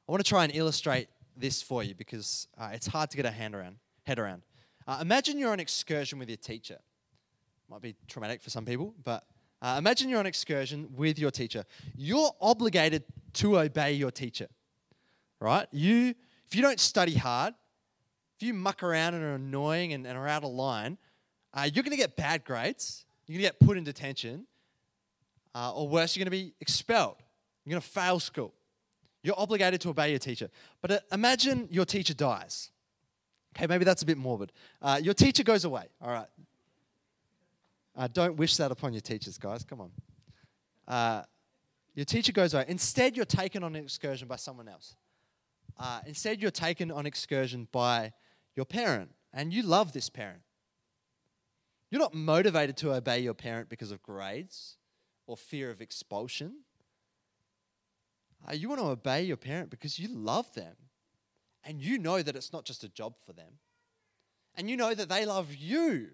I 0.10 0.12
want 0.12 0.25
to 0.25 0.28
try 0.28 0.44
and 0.44 0.56
illustrate 0.56 1.08
this 1.38 1.62
for 1.62 1.84
you 1.84 1.94
because 1.94 2.48
uh, 2.58 2.72
it's 2.74 2.88
hard 2.88 3.12
to 3.12 3.18
get 3.18 3.28
a 3.28 3.32
hand 3.32 3.54
around, 3.54 3.75
head 4.08 4.18
around. 4.18 4.42
Uh, 4.88 4.98
imagine 5.01 5.38
you're 5.38 5.51
on 5.51 5.60
excursion 5.60 6.18
with 6.18 6.30
your 6.30 6.38
teacher. 6.38 6.80
Might 7.70 7.84
be 7.84 7.96
traumatic 8.08 8.42
for 8.42 8.50
some 8.50 8.66
people, 8.66 8.96
but 9.04 9.24
uh, 9.62 9.75
imagine 9.78 10.10
you're 10.10 10.18
on 10.18 10.25
excursion 10.25 10.88
with 10.96 11.20
your 11.20 11.30
teacher. 11.30 11.63
You're 11.96 12.32
obligated 12.42 13.04
to 13.34 13.60
obey 13.60 13.94
your 13.94 14.10
teacher, 14.10 14.48
right? 15.39 15.68
You, 15.72 16.16
if 16.48 16.56
you 16.56 16.63
don't 16.63 16.80
study 16.80 17.13
hard, 17.13 17.54
if 18.36 18.48
you 18.48 18.56
muck 18.56 18.82
around 18.82 19.13
and 19.13 19.24
are 19.24 19.36
annoying 19.36 19.94
and, 19.94 20.08
and 20.08 20.18
are 20.18 20.28
out 20.28 20.44
of 20.44 20.50
line, 20.50 20.98
uh, 21.54 21.70
you're 21.72 21.84
going 21.84 21.96
to 21.96 21.98
get 21.98 22.16
bad 22.18 22.46
grades. 22.46 23.06
You're 23.28 23.36
going 23.38 23.46
to 23.46 23.51
get 23.51 23.60
put 23.60 23.78
in 23.78 23.84
detention. 23.84 24.48
Uh, 25.54 25.72
or 25.72 25.88
worse, 25.88 26.16
you're 26.16 26.25
going 26.25 26.36
to 26.36 26.46
be 26.46 26.56
expelled. 26.60 27.18
You're 27.63 27.74
going 27.74 27.82
to 27.84 27.88
fail 27.88 28.20
school. 28.20 28.56
You're 29.24 29.40
obligated 29.40 29.82
to 29.82 29.90
obey 29.90 30.12
your 30.12 30.20
teacher. 30.20 30.50
But 30.82 30.92
uh, 30.92 31.00
imagine 31.12 31.68
your 31.72 31.86
teacher 31.86 32.14
dies. 32.14 32.72
Okay, 33.56 33.68
maybe 33.68 33.84
that's 33.84 34.02
a 34.02 34.06
bit 34.06 34.18
morbid. 34.18 34.52
Uh, 34.82 35.00
your 35.02 35.14
teacher 35.14 35.44
goes 35.44 35.66
away. 35.66 35.86
All 36.02 36.12
right. 36.12 36.28
Uh, 37.98 38.08
don't 38.12 38.38
wish 38.38 38.56
that 38.58 38.72
upon 38.72 38.94
your 38.94 39.02
teachers, 39.02 39.38
guys. 39.38 39.64
Come 39.64 39.82
on. 39.82 39.92
Uh, 40.88 41.24
your 41.96 42.06
teacher 42.06 42.32
goes 42.32 42.54
away. 42.54 42.66
Instead, 42.68 43.18
you're 43.18 43.26
taken 43.26 43.64
on 43.64 43.76
an 43.76 43.84
excursion 43.84 44.28
by 44.28 44.38
someone 44.38 44.68
else. 44.68 44.96
Uh, 45.78 46.00
instead, 46.06 46.42
you're 46.42 46.52
taken 46.52 46.92
on 46.92 47.06
excursion 47.06 47.68
by 47.72 48.14
your 48.56 48.66
parent, 48.66 49.12
and 49.34 49.54
you 49.54 49.64
love 49.64 49.92
this 49.92 50.10
parent. 50.10 50.42
You're 51.92 52.00
not 52.00 52.14
motivated 52.14 52.78
to 52.78 52.94
obey 52.94 53.20
your 53.20 53.34
parent 53.34 53.70
because 53.70 53.92
of 53.92 54.02
grades 54.04 54.78
or 55.28 55.36
fear 55.36 55.72
of 55.72 55.82
expulsion. 55.82 56.60
Uh, 58.48 58.53
you 58.53 58.69
want 58.69 58.81
to 58.81 58.88
obey 58.88 59.24
your 59.24 59.38
parent 59.38 59.69
because 59.69 60.00
you 60.00 60.08
love 60.08 60.51
them 60.53 60.75
and 61.63 61.81
you 61.81 61.98
know 61.98 62.22
that 62.22 62.36
it's 62.36 62.53
not 62.53 62.65
just 62.65 62.84
a 62.84 62.89
job 62.89 63.13
for 63.25 63.34
them. 63.34 63.60
And 64.55 64.69
you 64.69 64.77
know 64.77 64.93
that 64.93 65.10
they 65.10 65.25
love 65.25 65.53
you. 65.53 66.08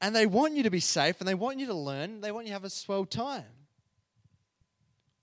And 0.00 0.16
they 0.16 0.26
want 0.26 0.54
you 0.54 0.62
to 0.62 0.70
be 0.70 0.80
safe 0.80 1.20
and 1.20 1.28
they 1.28 1.34
want 1.34 1.58
you 1.58 1.66
to 1.66 1.74
learn. 1.74 2.20
They 2.20 2.32
want 2.32 2.46
you 2.46 2.50
to 2.50 2.54
have 2.54 2.64
a 2.64 2.70
swell 2.70 3.04
time. 3.04 3.44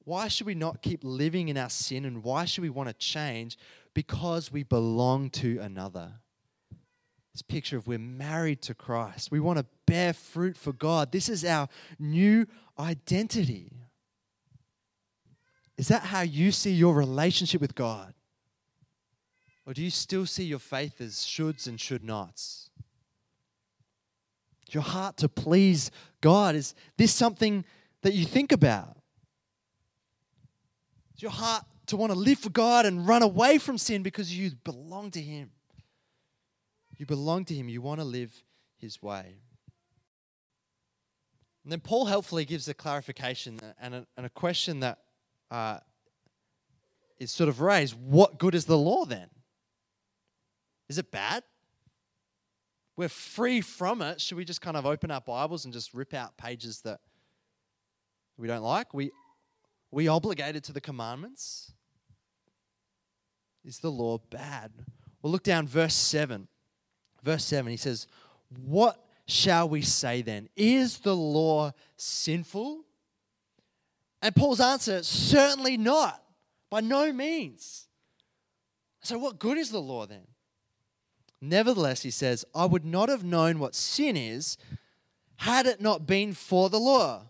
Why 0.03 0.27
should 0.27 0.47
we 0.47 0.55
not 0.55 0.81
keep 0.81 1.01
living 1.03 1.49
in 1.49 1.57
our 1.57 1.69
sin 1.69 2.05
and 2.05 2.23
why 2.23 2.45
should 2.45 2.61
we 2.61 2.69
want 2.69 2.89
to 2.89 2.93
change? 2.93 3.57
Because 3.93 4.51
we 4.51 4.63
belong 4.63 5.29
to 5.31 5.59
another 5.59 6.13
this 7.37 7.43
picture 7.43 7.77
of 7.77 7.85
we're 7.85 7.99
married 7.99 8.63
to 8.63 8.73
Christ. 8.73 9.29
We 9.29 9.39
want 9.39 9.59
to 9.59 9.65
bear 9.85 10.11
fruit 10.11 10.57
for 10.57 10.73
God. 10.73 11.11
This 11.11 11.29
is 11.29 11.45
our 11.45 11.69
new 11.99 12.47
identity. 12.79 13.71
Is 15.77 15.87
that 15.89 16.03
how 16.03 16.21
you 16.21 16.51
see 16.51 16.71
your 16.71 16.93
relationship 16.95 17.61
with 17.61 17.75
God? 17.75 18.13
Or 19.65 19.73
do 19.73 19.83
you 19.83 19.89
still 19.89 20.25
see 20.25 20.45
your 20.45 20.59
faith 20.59 20.99
as 21.01 21.17
shoulds 21.17 21.67
and 21.67 21.79
should 21.79 22.03
nots? 22.03 22.69
Your 24.71 24.83
heart 24.83 25.17
to 25.17 25.29
please 25.29 25.91
God, 26.19 26.55
is 26.55 26.73
this 26.97 27.13
something 27.13 27.63
that 28.01 28.13
you 28.13 28.25
think 28.25 28.51
about? 28.51 28.97
Is 31.15 31.21
your 31.21 31.31
heart 31.31 31.63
to 31.87 31.97
want 31.97 32.11
to 32.11 32.17
live 32.17 32.39
for 32.39 32.49
God 32.49 32.85
and 32.85 33.07
run 33.07 33.23
away 33.23 33.57
from 33.57 33.77
sin 33.77 34.03
because 34.03 34.37
you 34.37 34.51
belong 34.63 35.11
to 35.11 35.21
Him? 35.21 35.51
You 36.97 37.05
belong 37.05 37.45
to 37.45 37.53
Him. 37.53 37.69
You 37.69 37.81
want 37.81 37.99
to 37.99 38.05
live 38.05 38.43
His 38.77 39.01
way. 39.01 39.37
And 41.63 41.71
then 41.71 41.79
Paul 41.79 42.05
helpfully 42.05 42.45
gives 42.45 42.67
a 42.67 42.73
clarification 42.73 43.59
and 43.79 43.93
a, 43.93 44.07
and 44.15 44.25
a 44.25 44.29
question 44.29 44.79
that 44.79 44.99
uh, 45.51 45.79
is 47.19 47.31
sort 47.31 47.49
of 47.49 47.61
raised. 47.61 47.95
What 47.95 48.37
good 48.37 48.55
is 48.55 48.65
the 48.65 48.77
law 48.77 49.05
then? 49.05 49.29
Is 50.89 50.97
it 50.97 51.11
bad? 51.11 51.43
We're 52.95 53.09
free 53.09 53.61
from 53.61 54.01
it. 54.01 54.21
Should 54.21 54.37
we 54.37 54.45
just 54.45 54.61
kind 54.61 54.77
of 54.77 54.85
open 54.85 55.11
our 55.11 55.21
Bibles 55.21 55.65
and 55.65 55.73
just 55.73 55.93
rip 55.93 56.13
out 56.13 56.37
pages 56.37 56.81
that 56.81 56.99
we 58.37 58.47
don't 58.47 58.63
like? 58.63 58.93
We 58.93 59.11
we 59.91 60.07
obligated 60.07 60.63
to 60.65 60.73
the 60.73 60.81
commandments? 60.81 61.71
Is 63.63 63.79
the 63.79 63.91
law 63.91 64.19
bad? 64.29 64.71
Well, 65.21 65.31
look 65.31 65.43
down 65.43 65.67
verse 65.67 65.95
7. 65.95 66.47
Verse 67.23 67.43
7, 67.45 67.69
he 67.69 67.77
says, 67.77 68.07
What 68.65 69.03
shall 69.25 69.67
we 69.67 69.81
say 69.81 70.21
then? 70.21 70.49
Is 70.55 70.99
the 70.99 71.15
law 71.15 71.71
sinful? 71.97 72.85
And 74.27 74.35
Paul's 74.35 74.59
answer, 74.59 75.03
certainly 75.03 75.77
not, 75.77 76.21
by 76.69 76.81
no 76.81 77.13
means. 77.13 77.87
So, 79.01 79.17
what 79.17 79.39
good 79.39 79.57
is 79.57 79.71
the 79.71 79.79
law 79.79 80.05
then? 80.05 80.27
Nevertheless, 81.39 82.01
he 82.01 82.11
says, 82.11 82.43
I 82.53 82.65
would 82.65 82.83
not 82.83 83.07
have 83.07 83.23
known 83.23 83.57
what 83.57 83.73
sin 83.73 84.17
is 84.17 84.57
had 85.37 85.65
it 85.65 85.79
not 85.79 86.05
been 86.05 86.33
for 86.33 86.69
the 86.69 86.77
law. 86.77 87.29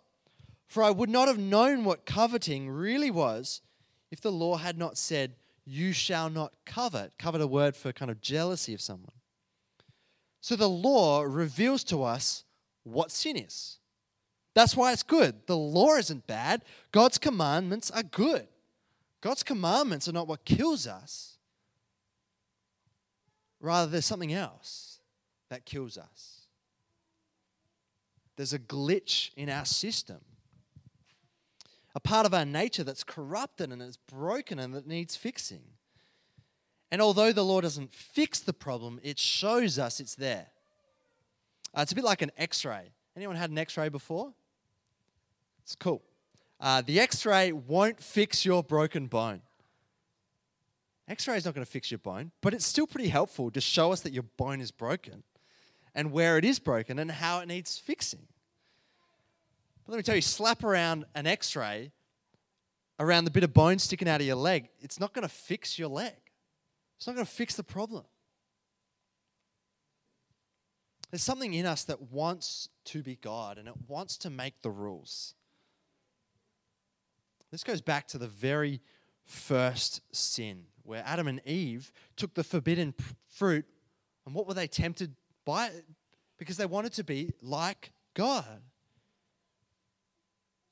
For 0.66 0.82
I 0.82 0.89
would 0.89 1.12
not 1.12 1.27
have 1.27 1.38
known 1.38 1.84
what 1.84 2.08
coveting 2.08 2.68
really 2.68 3.12
was 3.12 3.62
if 4.10 4.20
the 4.20 4.32
law 4.32 4.58
had 4.58 4.75
not 4.75 4.98
said, 4.98 5.36
You 5.68 5.94
shall 5.94 6.32
not 6.32 6.51
covet. 6.66 7.20
Covet 7.20 7.42
a 7.42 7.46
word 7.46 7.75
for 7.75 7.94
kind 7.94 8.10
of 8.10 8.22
jealousy 8.22 8.74
of 8.74 8.82
someone. 8.82 9.13
So 10.42 10.56
the 10.56 10.68
law 10.68 11.22
reveals 11.22 11.84
to 11.84 12.01
us 12.01 12.44
what 12.82 13.12
sin 13.12 13.38
is. 13.38 13.77
That's 14.58 14.76
why 14.76 14.92
it's 14.92 15.04
good. 15.04 15.46
The 15.46 15.56
law 15.56 15.98
isn't 15.98 16.26
bad, 16.26 16.64
God's 16.92 17.20
commandments 17.20 17.92
are 17.92 18.02
good. 18.02 18.48
God's 19.22 19.44
commandments 19.44 20.08
are 20.08 20.14
not 20.14 20.28
what 20.28 20.46
kills 20.46 20.88
us. 20.88 21.38
Rather, 23.60 23.92
there's 23.92 24.08
something 24.08 24.34
else 24.34 25.00
that 25.52 25.66
kills 25.66 25.96
us. 25.96 26.48
There's 28.36 28.52
a 28.52 28.58
glitch 28.58 29.30
in 29.36 29.48
our 29.48 29.64
system, 29.64 30.22
a 31.94 32.00
part 32.00 32.26
of 32.26 32.34
our 32.34 32.46
nature 32.46 32.84
that's 32.84 33.04
corrupted 33.04 33.72
and 33.72 33.80
it's 33.80 33.98
broken 33.98 34.58
and 34.58 34.74
that 34.74 34.88
needs 34.88 35.16
fixing. 35.16 35.66
And 36.90 37.00
although 37.00 37.32
the 37.32 37.46
law 37.46 37.62
doesn't 37.62 37.94
fix 37.94 38.40
the 38.40 38.54
problem, 38.54 39.00
it 39.04 39.20
shows 39.20 39.78
us 39.78 40.00
it's 40.00 40.16
there. 40.16 40.48
Uh, 41.78 41.82
it's 41.82 41.92
a 41.92 41.96
bit 41.96 42.04
like 42.04 42.24
an 42.24 42.32
x 42.40 42.66
ray. 42.66 42.94
Anyone 43.16 43.36
had 43.36 43.52
an 43.52 43.58
x 43.60 43.78
ray 43.78 43.90
before? 43.90 44.34
It's 45.67 45.75
cool. 45.75 46.01
uh, 46.62 46.81
the 46.81 46.97
x 46.97 47.25
ray 47.25 47.51
won't 47.51 48.01
fix 48.01 48.45
your 48.45 48.63
broken 48.63 49.07
bone. 49.07 49.41
X 51.09 51.27
ray 51.27 51.36
is 51.36 51.43
not 51.43 51.53
going 51.53 51.65
to 51.65 51.69
fix 51.69 51.91
your 51.91 51.97
bone, 51.97 52.31
but 52.39 52.53
it's 52.53 52.65
still 52.65 52.88
pretty 52.88 53.09
helpful 53.09 53.51
to 53.51 53.59
show 53.59 53.91
us 53.91 54.00
that 54.00 54.13
your 54.13 54.24
bone 54.24 54.62
is 54.62 54.71
broken 54.71 55.24
and 55.93 56.13
where 56.13 56.38
it 56.38 56.45
is 56.45 56.57
broken 56.57 56.97
and 57.00 57.12
how 57.12 57.41
it 57.41 57.50
needs 57.50 57.77
fixing. 57.77 58.27
But 59.86 59.91
let 59.91 59.97
me 59.97 60.03
tell 60.03 60.15
you, 60.15 60.21
slap 60.21 60.63
around 60.63 61.03
an 61.13 61.27
x 61.27 61.53
ray 61.53 61.91
around 62.97 63.25
the 63.25 63.31
bit 63.31 63.43
of 63.43 63.53
bone 63.53 63.77
sticking 63.77 64.07
out 64.07 64.21
of 64.21 64.25
your 64.25 64.38
leg, 64.38 64.69
it's 64.79 65.01
not 65.01 65.12
going 65.12 65.24
to 65.24 65.33
fix 65.33 65.77
your 65.77 65.89
leg. 65.89 66.15
It's 66.95 67.07
not 67.07 67.13
going 67.13 67.25
to 67.25 67.31
fix 67.31 67.55
the 67.55 67.63
problem. 67.63 68.05
There's 71.12 71.24
something 71.24 71.53
in 71.53 71.65
us 71.65 71.83
that 71.83 72.03
wants 72.09 72.69
to 72.86 73.03
be 73.03 73.17
God 73.17 73.57
and 73.57 73.67
it 73.67 73.75
wants 73.86 74.15
to 74.19 74.29
make 74.29 74.62
the 74.62 74.71
rules. 74.71 75.36
This 77.51 77.63
goes 77.63 77.82
back 77.82 78.08
to 78.10 78.18
the 78.18 78.27
very 78.27 78.82
first 79.25 80.01
sin 80.16 80.63
where 80.84 81.04
Adam 81.06 81.27
and 81.27 81.42
Eve 81.46 81.92
took 82.16 82.34
the 82.34 82.44
forbidden 82.44 82.94
fruit 83.27 83.66
and 84.25 84.36
what 84.36 84.46
were 84.46 84.54
they 84.54 84.68
tempted 84.68 85.16
by? 85.46 85.72
Because 86.38 86.58
they 86.58 86.66
wanted 86.66 86.92
to 86.94 87.04
be 87.06 87.32
like 87.42 87.92
God. 88.13 88.62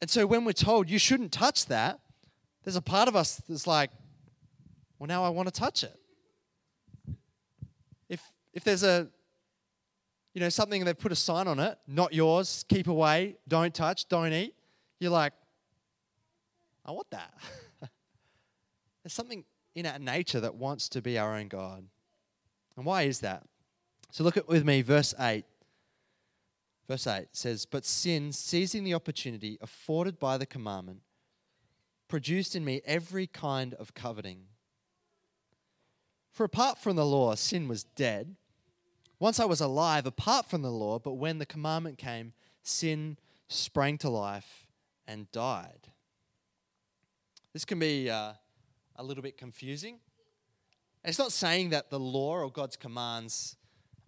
And 0.01 0.09
so 0.09 0.27
when 0.27 0.43
we're 0.43 0.51
told 0.51 0.89
you 0.89 0.99
shouldn't 0.99 1.31
touch 1.31 1.67
that, 1.67 2.01
there's 2.63 2.75
a 2.75 2.81
part 2.81 3.07
of 3.07 3.15
us 3.15 3.41
that's 3.47 3.65
like, 3.65 3.91
well, 4.99 5.07
now 5.07 5.23
I 5.23 5.29
want 5.29 5.47
to 5.47 5.53
touch 5.53 5.83
it. 5.83 5.95
If, 8.09 8.21
if 8.53 8.65
there's 8.65 8.83
a, 8.83 9.07
you 10.33 10.41
know, 10.41 10.49
something 10.49 10.83
they've 10.83 10.97
put 10.97 11.13
a 11.13 11.15
sign 11.15 11.47
on 11.47 11.59
it, 11.59 11.77
not 11.87 12.13
yours, 12.13 12.65
keep 12.67 12.87
away, 12.87 13.37
don't 13.47 13.73
touch, 13.73 14.09
don't 14.09 14.33
eat, 14.33 14.53
you're 14.99 15.11
like, 15.11 15.31
I 16.85 16.91
want 16.91 17.09
that. 17.11 17.33
there's 19.03 19.13
something 19.13 19.43
in 19.73 19.85
our 19.85 19.99
nature 19.99 20.39
that 20.39 20.55
wants 20.55 20.87
to 20.89 21.01
be 21.01 21.17
our 21.17 21.35
own 21.35 21.47
God. 21.47 21.85
And 22.77 22.85
why 22.85 23.03
is 23.03 23.19
that? 23.21 23.43
So 24.11 24.23
look 24.23 24.37
at 24.37 24.47
with 24.47 24.63
me, 24.63 24.81
verse 24.81 25.13
8. 25.19 25.45
Verse 26.87 27.07
8 27.07 27.27
says, 27.31 27.65
But 27.65 27.85
sin, 27.85 28.31
seizing 28.31 28.83
the 28.83 28.93
opportunity 28.93 29.57
afforded 29.61 30.19
by 30.19 30.37
the 30.37 30.45
commandment, 30.45 31.01
produced 32.07 32.55
in 32.55 32.63
me 32.63 32.81
every 32.85 33.27
kind 33.27 33.73
of 33.73 33.93
coveting. 33.93 34.43
For 36.31 36.43
apart 36.43 36.77
from 36.77 36.95
the 36.95 37.05
law, 37.05 37.33
sin 37.35 37.67
was 37.67 37.83
dead. 37.83 38.35
Once 39.19 39.39
I 39.39 39.45
was 39.45 39.61
alive 39.61 40.05
apart 40.05 40.45
from 40.45 40.61
the 40.61 40.71
law, 40.71 40.99
but 40.99 41.13
when 41.13 41.39
the 41.39 41.45
commandment 41.45 41.97
came, 41.97 42.33
sin 42.61 43.17
sprang 43.47 43.97
to 43.99 44.09
life 44.09 44.67
and 45.07 45.31
died. 45.31 45.91
This 47.55 47.63
can 47.63 47.79
be 47.79 48.09
uh, 48.09 48.33
a 48.97 49.03
little 49.05 49.23
bit 49.23 49.37
confusing. 49.37 49.99
It's 51.05 51.17
not 51.17 51.31
saying 51.31 51.69
that 51.69 51.89
the 51.89 51.97
law 51.97 52.33
or 52.33 52.51
God's 52.51 52.75
commands 52.75 53.55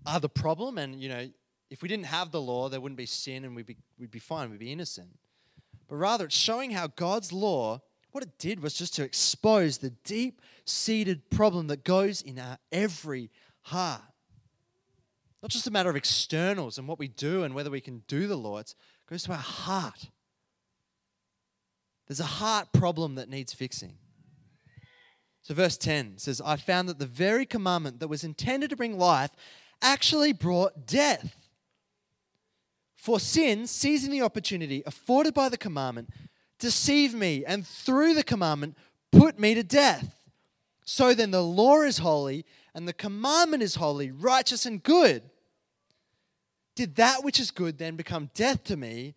are 0.05 0.19
the 0.19 0.27
problem, 0.27 0.77
and 0.77 1.01
you 1.01 1.07
know, 1.07 1.29
if 1.69 1.81
we 1.81 1.87
didn't 1.87 2.07
have 2.07 2.31
the 2.31 2.41
law, 2.41 2.67
there 2.67 2.81
wouldn't 2.81 2.97
be 2.97 3.05
sin 3.05 3.45
and 3.45 3.55
we'd 3.55 3.65
be, 3.65 3.77
we'd 3.97 4.11
be 4.11 4.19
fine, 4.19 4.49
we'd 4.49 4.59
be 4.59 4.73
innocent. 4.73 5.17
But 5.87 5.95
rather, 5.95 6.25
it's 6.25 6.35
showing 6.35 6.71
how 6.71 6.87
God's 6.87 7.31
law 7.31 7.79
what 8.11 8.21
it 8.21 8.37
did 8.37 8.61
was 8.61 8.73
just 8.73 8.93
to 8.95 9.03
expose 9.05 9.77
the 9.77 9.91
deep 10.03 10.41
seated 10.65 11.29
problem 11.29 11.67
that 11.67 11.85
goes 11.85 12.21
in 12.21 12.37
our 12.39 12.57
every 12.73 13.31
heart. 13.61 14.01
Not 15.41 15.51
just 15.51 15.67
a 15.67 15.71
matter 15.71 15.89
of 15.89 15.95
externals 15.95 16.77
and 16.77 16.85
what 16.85 16.99
we 16.99 17.07
do 17.07 17.43
and 17.43 17.55
whether 17.55 17.71
we 17.71 17.79
can 17.79 18.03
do 18.09 18.27
the 18.27 18.35
law, 18.35 18.57
it 18.57 18.75
goes 19.09 19.23
to 19.23 19.31
our 19.31 19.37
heart. 19.37 20.09
There's 22.07 22.19
a 22.19 22.25
heart 22.25 22.71
problem 22.71 23.15
that 23.15 23.29
needs 23.29 23.53
fixing. 23.53 23.97
So, 25.41 25.53
verse 25.53 25.77
10 25.77 26.17
says, 26.17 26.41
I 26.43 26.57
found 26.57 26.89
that 26.89 26.99
the 26.99 27.05
very 27.05 27.45
commandment 27.45 27.99
that 27.99 28.07
was 28.07 28.23
intended 28.23 28.69
to 28.69 28.75
bring 28.75 28.97
life 28.97 29.31
actually 29.81 30.33
brought 30.33 30.85
death. 30.85 31.35
For 32.95 33.19
sin, 33.19 33.67
seizing 33.67 34.11
the 34.11 34.21
opportunity 34.21 34.83
afforded 34.85 35.33
by 35.33 35.49
the 35.49 35.57
commandment, 35.57 36.09
deceived 36.59 37.13
me, 37.13 37.45
and 37.45 37.65
through 37.65 38.13
the 38.13 38.23
commandment, 38.23 38.75
put 39.11 39.39
me 39.39 39.53
to 39.53 39.63
death. 39.63 40.15
So 40.83 41.13
then 41.13 41.31
the 41.31 41.43
law 41.43 41.81
is 41.81 41.99
holy, 41.99 42.45
and 42.73 42.87
the 42.87 42.93
commandment 42.93 43.63
is 43.63 43.75
holy, 43.75 44.11
righteous, 44.11 44.65
and 44.65 44.83
good. 44.83 45.23
Did 46.75 46.95
that 46.95 47.23
which 47.23 47.39
is 47.39 47.51
good 47.51 47.77
then 47.77 47.95
become 47.95 48.29
death 48.33 48.63
to 48.65 48.77
me? 48.77 49.15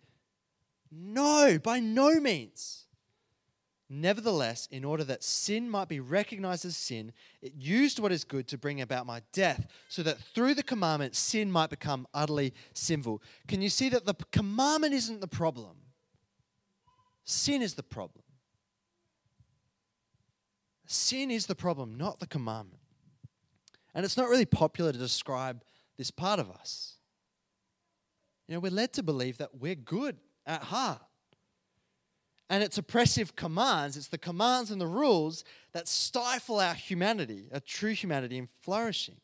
No, 0.91 1.59
by 1.61 1.79
no 1.79 2.19
means. 2.19 2.80
Nevertheless, 3.93 4.69
in 4.71 4.85
order 4.85 5.03
that 5.03 5.21
sin 5.21 5.69
might 5.69 5.89
be 5.89 5.99
recognized 5.99 6.63
as 6.63 6.77
sin, 6.77 7.11
it 7.41 7.51
used 7.57 7.99
what 7.99 8.13
is 8.13 8.23
good 8.23 8.47
to 8.47 8.57
bring 8.57 8.79
about 8.79 9.05
my 9.05 9.21
death, 9.33 9.67
so 9.89 10.01
that 10.01 10.17
through 10.17 10.53
the 10.53 10.63
commandment, 10.63 11.13
sin 11.13 11.51
might 11.51 11.69
become 11.69 12.07
utterly 12.13 12.53
sinful. 12.73 13.21
Can 13.49 13.61
you 13.61 13.67
see 13.67 13.89
that 13.89 14.05
the 14.05 14.13
commandment 14.31 14.93
isn't 14.93 15.19
the 15.19 15.27
problem? 15.27 15.75
Sin 17.25 17.61
is 17.61 17.73
the 17.73 17.83
problem. 17.83 18.23
Sin 20.85 21.29
is 21.29 21.47
the 21.47 21.55
problem, 21.55 21.97
not 21.97 22.21
the 22.21 22.27
commandment. 22.27 22.79
And 23.93 24.05
it's 24.05 24.15
not 24.15 24.29
really 24.29 24.45
popular 24.45 24.93
to 24.93 24.97
describe 24.97 25.65
this 25.97 26.11
part 26.11 26.39
of 26.39 26.49
us. 26.49 26.95
You 28.47 28.53
know, 28.53 28.61
we're 28.61 28.71
led 28.71 28.93
to 28.93 29.03
believe 29.03 29.37
that 29.39 29.59
we're 29.59 29.75
good 29.75 30.15
at 30.45 30.63
heart. 30.63 31.01
And 32.51 32.61
it's 32.61 32.77
oppressive 32.77 33.37
commands, 33.37 33.95
it's 33.95 34.09
the 34.09 34.17
commands 34.17 34.71
and 34.71 34.81
the 34.81 34.85
rules 34.85 35.45
that 35.71 35.87
stifle 35.87 36.59
our 36.59 36.73
humanity, 36.73 37.45
our 37.53 37.61
true 37.61 37.93
humanity, 37.93 38.37
in 38.37 38.49
flourishing. 38.59 39.15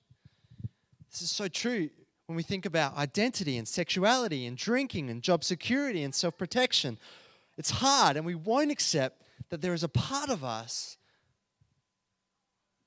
This 1.11 1.21
is 1.21 1.29
so 1.29 1.49
true 1.49 1.89
when 2.27 2.37
we 2.37 2.41
think 2.43 2.65
about 2.65 2.95
identity 2.95 3.57
and 3.57 3.67
sexuality 3.67 4.45
and 4.45 4.55
drinking 4.55 5.09
and 5.09 5.21
job 5.21 5.43
security 5.43 6.03
and 6.03 6.15
self 6.15 6.37
protection. 6.37 6.97
It's 7.57 7.71
hard, 7.71 8.15
and 8.15 8.25
we 8.25 8.33
won't 8.33 8.71
accept 8.71 9.23
that 9.49 9.61
there 9.61 9.73
is 9.73 9.83
a 9.83 9.89
part 9.89 10.29
of 10.29 10.45
us 10.45 10.95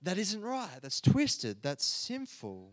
that 0.00 0.16
isn't 0.16 0.40
right, 0.40 0.78
that's 0.80 1.02
twisted, 1.02 1.62
that's 1.62 1.84
sinful. 1.84 2.72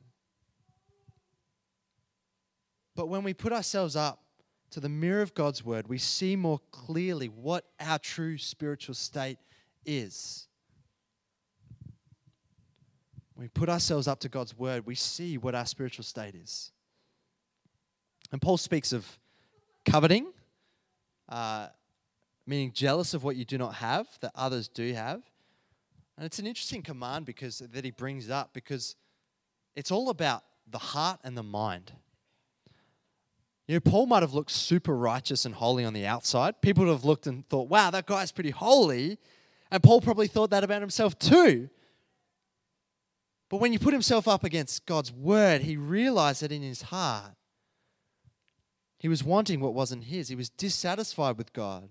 But 2.96 3.10
when 3.10 3.24
we 3.24 3.34
put 3.34 3.52
ourselves 3.52 3.98
up 3.98 4.24
to 4.72 4.80
the 4.80 4.90
mirror 4.90 5.22
of 5.22 5.34
God's 5.34 5.64
word, 5.64 5.88
we 5.88 5.98
see 5.98 6.36
more 6.36 6.60
clearly 6.72 7.28
what 7.28 7.66
our 7.80 8.00
true 8.00 8.38
spiritual 8.38 8.96
state 8.96 9.38
is. 9.86 10.48
When 13.34 13.46
we 13.46 13.50
put 13.50 13.70
ourselves 13.70 14.08
up 14.08 14.20
to 14.22 14.30
God's 14.30 14.58
word, 14.58 14.86
we 14.86 14.96
see 14.96 15.38
what 15.38 15.56
our 15.56 15.66
spiritual 15.66 16.04
state 16.04 16.36
is. 16.36 16.72
And 18.32 18.42
Paul 18.42 18.58
speaks 18.58 18.92
of 18.92 19.20
coveting, 19.86 20.34
uh, 21.30 21.68
meaning 22.46 22.72
jealous 22.74 23.14
of 23.14 23.24
what 23.24 23.36
you 23.36 23.46
do 23.46 23.58
not 23.58 23.76
have 23.76 24.08
that 24.22 24.32
others 24.36 24.68
do 24.68 24.94
have. 24.94 25.22
And 26.18 26.26
it's 26.26 26.40
an 26.40 26.48
interesting 26.48 26.82
command 26.82 27.26
because 27.26 27.60
that 27.60 27.86
he 27.86 27.92
brings 27.92 28.30
up 28.30 28.54
because 28.54 28.96
it's 29.76 29.92
all 29.92 30.10
about 30.10 30.44
the 30.70 30.80
heart 30.80 31.20
and 31.24 31.38
the 31.38 31.44
mind. 31.44 31.94
You 33.68 33.76
know, 33.76 33.80
Paul 33.82 34.06
might 34.06 34.24
have 34.24 34.34
looked 34.34 34.52
super 34.52 34.96
righteous 34.96 35.44
and 35.44 35.54
holy 35.54 35.84
on 35.84 35.94
the 35.94 36.06
outside. 36.06 36.62
People 36.62 36.86
would 36.86 36.92
have 36.92 37.04
looked 37.04 37.28
and 37.28 37.48
thought, 37.50 37.68
wow, 37.68 37.92
that 37.92 38.06
guy's 38.06 38.32
pretty 38.32 38.52
holy. 38.52 39.18
And 39.70 39.84
Paul 39.84 40.00
probably 40.00 40.28
thought 40.28 40.52
that 40.52 40.64
about 40.64 40.82
himself 40.82 41.20
too. 41.20 41.70
But 43.50 43.58
when 43.58 43.74
you 43.74 43.80
put 43.80 43.94
himself 43.94 44.28
up 44.28 44.44
against 44.44 44.86
God's 44.86 45.12
word, 45.12 45.62
he 45.62 45.76
realized 45.76 46.42
that 46.42 46.52
in 46.52 46.62
his 46.62 46.84
heart, 46.84 47.32
he 49.00 49.08
was 49.08 49.24
wanting 49.24 49.60
what 49.60 49.74
wasn't 49.74 50.06
his. 50.06 50.30
He 50.30 50.36
was 50.36 50.50
dissatisfied 50.50 51.38
with 51.38 51.54
God 51.54 51.90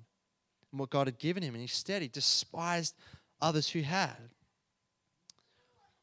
and 0.73 0.81
what 0.81 0.91
God 0.91 1.07
had 1.07 1.19
given 1.19 1.43
him, 1.43 1.55
and 1.55 1.63
instead 1.63 2.03
he 2.03 2.09
despised 2.09 2.95
others 3.41 3.71
who 3.71 3.83
had. 3.83 4.31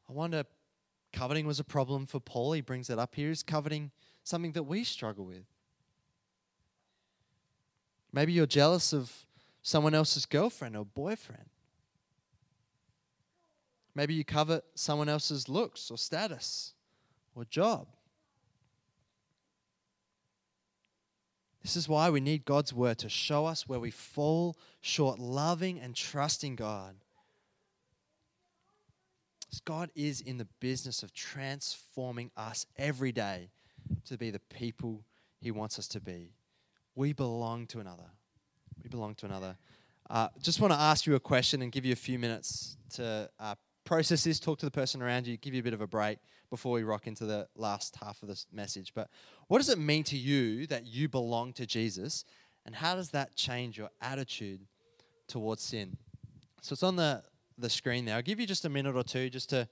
I 0.08 0.12
wonder, 0.12 0.44
coveting 1.12 1.46
was 1.46 1.60
a 1.60 1.64
problem 1.64 2.06
for 2.06 2.20
Paul. 2.20 2.52
He 2.52 2.60
brings 2.60 2.90
it 2.90 2.98
up 2.98 3.14
here. 3.14 3.30
Is 3.30 3.42
coveting 3.42 3.90
something 4.22 4.52
that 4.52 4.64
we 4.64 4.82
struggle 4.84 5.26
with? 5.26 5.44
Maybe 8.14 8.32
you're 8.32 8.46
jealous 8.46 8.92
of 8.92 9.26
someone 9.60 9.92
else's 9.92 10.24
girlfriend 10.24 10.76
or 10.76 10.84
boyfriend. 10.84 11.46
Maybe 13.92 14.14
you 14.14 14.24
covet 14.24 14.62
someone 14.76 15.08
else's 15.08 15.48
looks 15.48 15.90
or 15.90 15.98
status 15.98 16.74
or 17.34 17.44
job. 17.44 17.88
This 21.60 21.74
is 21.74 21.88
why 21.88 22.08
we 22.08 22.20
need 22.20 22.44
God's 22.44 22.72
word 22.72 22.98
to 22.98 23.08
show 23.08 23.46
us 23.46 23.66
where 23.66 23.80
we 23.80 23.90
fall 23.90 24.56
short, 24.80 25.18
loving 25.18 25.80
and 25.80 25.96
trusting 25.96 26.54
God. 26.54 26.94
God 29.64 29.90
is 29.96 30.20
in 30.20 30.38
the 30.38 30.46
business 30.60 31.02
of 31.02 31.12
transforming 31.12 32.30
us 32.36 32.64
every 32.76 33.10
day 33.10 33.50
to 34.04 34.16
be 34.16 34.30
the 34.30 34.38
people 34.38 35.04
He 35.40 35.50
wants 35.50 35.80
us 35.80 35.88
to 35.88 36.00
be. 36.00 36.34
We 36.94 37.12
belong 37.12 37.66
to 37.68 37.80
another. 37.80 38.10
We 38.82 38.88
belong 38.88 39.14
to 39.16 39.26
another. 39.26 39.56
Uh, 40.08 40.28
just 40.40 40.60
want 40.60 40.72
to 40.72 40.78
ask 40.78 41.06
you 41.06 41.14
a 41.14 41.20
question 41.20 41.62
and 41.62 41.72
give 41.72 41.84
you 41.84 41.92
a 41.92 41.96
few 41.96 42.18
minutes 42.18 42.76
to 42.94 43.28
uh, 43.40 43.54
process 43.84 44.24
this, 44.24 44.38
talk 44.38 44.58
to 44.58 44.66
the 44.66 44.70
person 44.70 45.02
around 45.02 45.26
you, 45.26 45.36
give 45.36 45.54
you 45.54 45.60
a 45.60 45.62
bit 45.62 45.74
of 45.74 45.80
a 45.80 45.86
break 45.86 46.18
before 46.50 46.72
we 46.72 46.82
rock 46.82 47.06
into 47.06 47.24
the 47.24 47.48
last 47.56 47.96
half 48.02 48.22
of 48.22 48.28
this 48.28 48.46
message. 48.52 48.92
But 48.94 49.08
what 49.48 49.58
does 49.58 49.68
it 49.68 49.78
mean 49.78 50.04
to 50.04 50.16
you 50.16 50.66
that 50.68 50.86
you 50.86 51.08
belong 51.08 51.52
to 51.54 51.66
Jesus? 51.66 52.24
And 52.66 52.74
how 52.74 52.94
does 52.94 53.10
that 53.10 53.34
change 53.34 53.76
your 53.76 53.90
attitude 54.00 54.60
towards 55.26 55.62
sin? 55.62 55.96
So 56.62 56.74
it's 56.74 56.82
on 56.82 56.96
the, 56.96 57.22
the 57.58 57.68
screen 57.68 58.04
there. 58.04 58.16
I'll 58.16 58.22
give 58.22 58.40
you 58.40 58.46
just 58.46 58.64
a 58.64 58.70
minute 58.70 58.96
or 58.96 59.02
two 59.02 59.28
just 59.30 59.50
to 59.50 59.68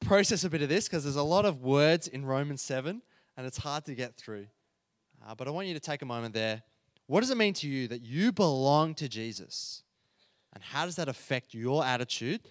process 0.00 0.44
a 0.44 0.50
bit 0.50 0.62
of 0.62 0.68
this 0.68 0.88
because 0.88 1.04
there's 1.04 1.16
a 1.16 1.22
lot 1.22 1.44
of 1.44 1.62
words 1.62 2.08
in 2.08 2.24
Romans 2.24 2.62
7 2.62 3.02
and 3.36 3.46
it's 3.46 3.58
hard 3.58 3.84
to 3.84 3.94
get 3.94 4.16
through. 4.16 4.46
Uh, 5.26 5.34
but 5.34 5.48
I 5.48 5.50
want 5.50 5.66
you 5.66 5.74
to 5.74 5.80
take 5.80 6.02
a 6.02 6.06
moment 6.06 6.34
there. 6.34 6.62
What 7.06 7.20
does 7.20 7.30
it 7.30 7.36
mean 7.36 7.54
to 7.54 7.68
you 7.68 7.88
that 7.88 8.02
you 8.02 8.32
belong 8.32 8.94
to 8.96 9.08
Jesus? 9.08 9.82
And 10.54 10.62
how 10.62 10.84
does 10.84 10.96
that 10.96 11.08
affect 11.08 11.54
your 11.54 11.84
attitude 11.84 12.42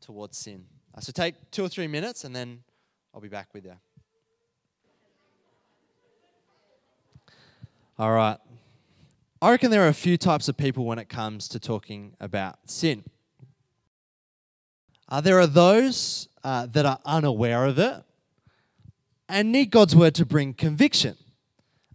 towards 0.00 0.36
sin? 0.36 0.64
Uh, 0.94 1.00
so 1.00 1.12
take 1.12 1.50
two 1.50 1.64
or 1.64 1.68
three 1.68 1.86
minutes 1.86 2.24
and 2.24 2.34
then 2.34 2.60
I'll 3.14 3.20
be 3.20 3.28
back 3.28 3.48
with 3.52 3.64
you. 3.64 3.74
All 7.98 8.12
right. 8.12 8.38
I 9.42 9.50
reckon 9.50 9.70
there 9.70 9.84
are 9.84 9.88
a 9.88 9.94
few 9.94 10.16
types 10.16 10.48
of 10.48 10.56
people 10.56 10.84
when 10.84 10.98
it 10.98 11.08
comes 11.08 11.48
to 11.48 11.58
talking 11.58 12.14
about 12.20 12.58
sin. 12.70 13.04
Uh, 15.08 15.20
there 15.20 15.40
are 15.40 15.46
those 15.46 16.28
uh, 16.44 16.66
that 16.66 16.86
are 16.86 16.98
unaware 17.04 17.64
of 17.64 17.78
it 17.78 18.02
and 19.28 19.52
need 19.52 19.70
God's 19.70 19.96
word 19.96 20.14
to 20.16 20.26
bring 20.26 20.54
conviction. 20.54 21.16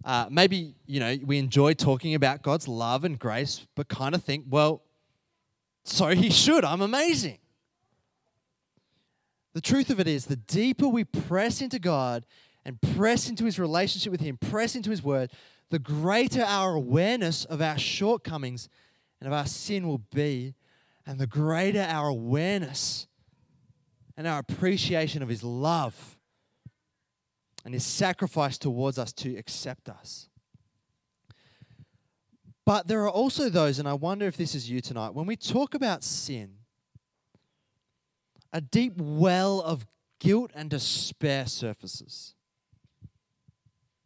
Uh, 0.06 0.28
maybe, 0.30 0.76
you 0.86 1.00
know, 1.00 1.18
we 1.26 1.40
enjoy 1.40 1.74
talking 1.74 2.14
about 2.14 2.44
God's 2.44 2.68
love 2.68 3.04
and 3.04 3.18
grace, 3.18 3.66
but 3.76 3.88
kind 3.88 4.14
of 4.14 4.24
think, 4.24 4.46
well, 4.48 4.84
so 5.84 6.10
he 6.10 6.30
should. 6.30 6.64
I'm 6.64 6.82
amazing. 6.82 7.40
The 9.54 9.62
truth 9.62 9.90
of 9.90 10.00
it 10.00 10.08
is, 10.08 10.28
the 10.28 10.36
deeper 10.36 10.88
we 10.88 11.06
press 11.06 11.60
into 11.60 11.80
God 11.80 12.24
and 12.66 12.80
press 12.96 13.30
into 13.30 13.46
his 13.46 13.58
relationship 13.58 14.12
with 14.12 14.22
him, 14.22 14.38
press 14.38 14.76
into 14.76 14.92
his 14.92 15.02
word, 15.02 15.32
the 15.72 15.80
greater 15.80 16.44
our 16.44 16.76
awareness 16.76 17.44
of 17.46 17.60
our 17.60 17.78
shortcomings 17.78 18.70
and 19.20 19.28
of 19.28 19.34
our 19.34 19.48
sin 19.48 19.88
will 19.88 20.04
be, 20.14 20.54
and 21.08 21.20
the 21.20 21.28
greater 21.28 21.82
our 21.82 22.10
awareness 22.10 23.08
and 24.18 24.28
our 24.28 24.40
appreciation 24.40 25.24
of 25.24 25.30
his 25.30 25.44
love 25.44 26.15
and 27.66 27.74
his 27.74 27.84
sacrifice 27.84 28.60
towards 28.60 29.00
us 29.00 29.12
to 29.12 29.36
accept 29.36 29.90
us. 29.90 30.30
But 32.64 32.88
there 32.88 33.02
are 33.02 33.10
also 33.10 33.50
those, 33.50 33.80
and 33.80 33.88
I 33.88 33.94
wonder 33.94 34.28
if 34.28 34.38
this 34.38 34.54
is 34.56 34.70
you 34.70 34.82
tonight, 34.82 35.14
when 35.14 35.26
we 35.26 35.36
talk 35.36 35.74
about 35.74 36.04
sin, 36.04 36.52
a 38.54 38.62
deep 38.62 38.94
well 38.98 39.62
of 39.62 39.86
guilt 40.20 40.52
and 40.56 40.70
despair 40.70 41.48
surfaces. 41.48 42.36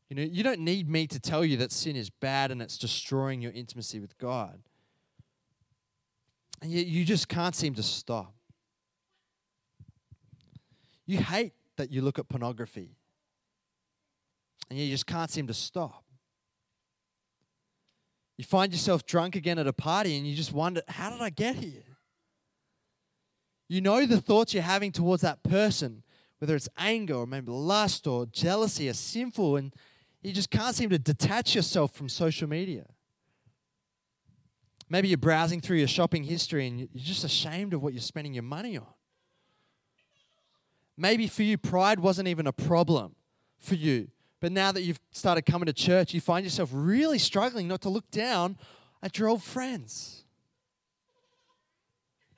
You 0.10 0.16
know, 0.16 0.24
you 0.24 0.42
don't 0.42 0.62
need 0.62 0.90
me 0.90 1.06
to 1.08 1.20
tell 1.20 1.46
you 1.46 1.56
that 1.58 1.72
sin 1.72 1.96
is 1.96 2.10
bad 2.10 2.52
and 2.52 2.62
it's 2.62 2.78
destroying 2.78 3.42
your 3.42 3.52
intimacy 3.52 4.00
with 4.00 4.18
God. 4.18 4.60
And 6.62 6.72
yet 6.72 6.88
you 6.88 7.06
just 7.06 7.28
can't 7.30 7.56
seem 7.56 7.76
to 7.76 7.84
stop. 7.84 8.34
You 11.06 11.20
hate 11.20 11.54
that 11.78 11.92
you 11.92 12.02
look 12.02 12.18
at 12.20 12.28
pornography 12.28 12.99
and 14.70 14.78
you 14.80 14.90
just 14.90 15.06
can't 15.06 15.32
seem 15.32 15.48
to 15.48 15.54
stop. 15.54 16.04
You 18.38 18.46
find 18.46 18.72
yourself 18.72 19.06
drunk 19.06 19.36
again 19.36 19.60
at 19.60 19.68
a 19.68 19.74
party 19.74 20.18
and 20.18 20.26
you 20.26 20.36
just 20.36 20.54
wonder, 20.54 20.82
how 20.88 21.10
did 21.10 21.22
I 21.22 21.30
get 21.30 21.56
here? 21.56 21.84
You 23.68 23.82
know 23.82 24.06
the 24.06 24.22
thoughts 24.22 24.54
you're 24.54 24.64
having 24.64 24.92
towards 24.92 25.22
that 25.24 25.44
person, 25.44 26.04
whether 26.40 26.56
it's 26.56 26.70
anger 26.78 27.16
or 27.16 27.28
maybe 27.28 27.52
lust 27.52 28.08
or 28.08 28.26
jealousy, 28.26 28.90
are 28.90 28.94
sinful, 28.94 29.58
and 29.58 29.74
you 30.24 30.32
just 30.32 30.50
can't 30.50 30.76
seem 30.76 30.90
to 30.90 30.98
detach 30.98 31.54
yourself 31.54 31.94
from 31.94 32.10
social 32.10 32.48
media. 32.48 32.86
Maybe 34.90 35.08
you're 35.10 35.18
browsing 35.18 35.62
through 35.62 35.78
your 35.78 35.88
shopping 35.88 36.24
history 36.24 36.66
and 36.66 36.80
you're 36.80 36.90
just 36.96 37.24
ashamed 37.24 37.74
of 37.74 37.84
what 37.84 37.94
you're 37.94 38.02
spending 38.02 38.34
your 38.34 38.44
money 38.44 38.78
on. 38.78 38.88
Maybe 40.98 41.28
for 41.28 41.44
you, 41.44 41.58
pride 41.58 42.00
wasn't 42.00 42.28
even 42.28 42.48
a 42.48 42.52
problem 42.52 43.16
for 43.60 43.76
you. 43.76 44.08
But 44.40 44.52
now 44.52 44.72
that 44.72 44.82
you've 44.82 45.00
started 45.12 45.42
coming 45.44 45.66
to 45.66 45.74
church, 45.74 46.14
you 46.14 46.22
find 46.22 46.46
yourself 46.46 46.70
really 46.72 47.20
struggling 47.20 47.68
not 47.68 47.82
to 47.82 47.90
look 47.90 48.10
down 48.10 48.58
at 49.04 49.18
your 49.18 49.28
old 49.28 49.44
friends. 49.44 50.24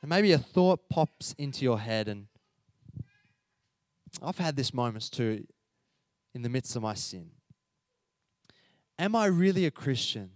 And 0.01 0.09
maybe 0.09 0.31
a 0.31 0.37
thought 0.39 0.89
pops 0.89 1.33
into 1.37 1.63
your 1.63 1.79
head, 1.79 2.07
and 2.07 2.27
I've 4.21 4.39
had 4.39 4.55
this 4.55 4.73
moments 4.73 5.09
too 5.09 5.45
in 6.33 6.41
the 6.41 6.49
midst 6.49 6.75
of 6.75 6.81
my 6.81 6.95
sin. 6.95 7.29
Am 8.97 9.15
I 9.15 9.25
really 9.25 9.65
a 9.65 9.71
Christian 9.71 10.31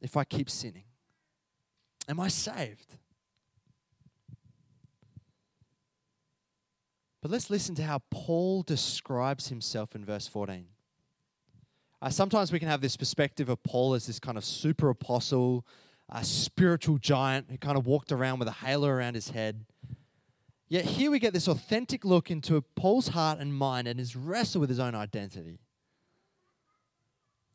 if 0.00 0.16
I 0.16 0.24
keep 0.24 0.48
sinning? 0.48 0.84
Am 2.08 2.20
I 2.20 2.28
saved? 2.28 2.96
But 7.26 7.32
let's 7.32 7.50
listen 7.50 7.74
to 7.74 7.82
how 7.82 8.02
Paul 8.08 8.62
describes 8.62 9.48
himself 9.48 9.96
in 9.96 10.04
verse 10.04 10.28
14. 10.28 10.66
Uh, 12.00 12.08
sometimes 12.08 12.52
we 12.52 12.60
can 12.60 12.68
have 12.68 12.80
this 12.80 12.96
perspective 12.96 13.48
of 13.48 13.64
Paul 13.64 13.94
as 13.94 14.06
this 14.06 14.20
kind 14.20 14.38
of 14.38 14.44
super 14.44 14.90
apostle, 14.90 15.66
a 16.08 16.22
spiritual 16.22 16.98
giant 16.98 17.50
who 17.50 17.58
kind 17.58 17.76
of 17.76 17.84
walked 17.84 18.12
around 18.12 18.38
with 18.38 18.46
a 18.46 18.52
halo 18.52 18.86
around 18.86 19.16
his 19.16 19.30
head. 19.30 19.64
Yet 20.68 20.84
here 20.84 21.10
we 21.10 21.18
get 21.18 21.32
this 21.32 21.48
authentic 21.48 22.04
look 22.04 22.30
into 22.30 22.62
Paul's 22.76 23.08
heart 23.08 23.40
and 23.40 23.52
mind 23.52 23.88
and 23.88 23.98
his 23.98 24.14
wrestle 24.14 24.60
with 24.60 24.70
his 24.70 24.78
own 24.78 24.94
identity. 24.94 25.58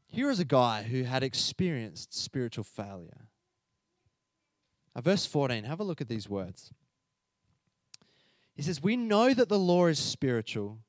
Here 0.06 0.30
is 0.30 0.42
a 0.42 0.44
guy 0.44 0.84
who 0.84 1.04
had 1.04 1.24
experienced 1.24 2.14
spiritual 2.14 2.66
failure. 2.66 3.30
Verse 5.02 5.26
14, 5.26 5.64
have 5.64 5.80
a 5.80 5.86
look 5.86 6.02
at 6.02 6.10
these 6.10 6.28
words. 6.28 6.74
He 8.56 8.62
says, 8.62 8.82
We 8.82 8.96
know 8.96 9.34
that 9.34 9.50
the 9.50 9.60
law 9.60 9.88
is 9.88 10.00
spiritual, 10.00 10.80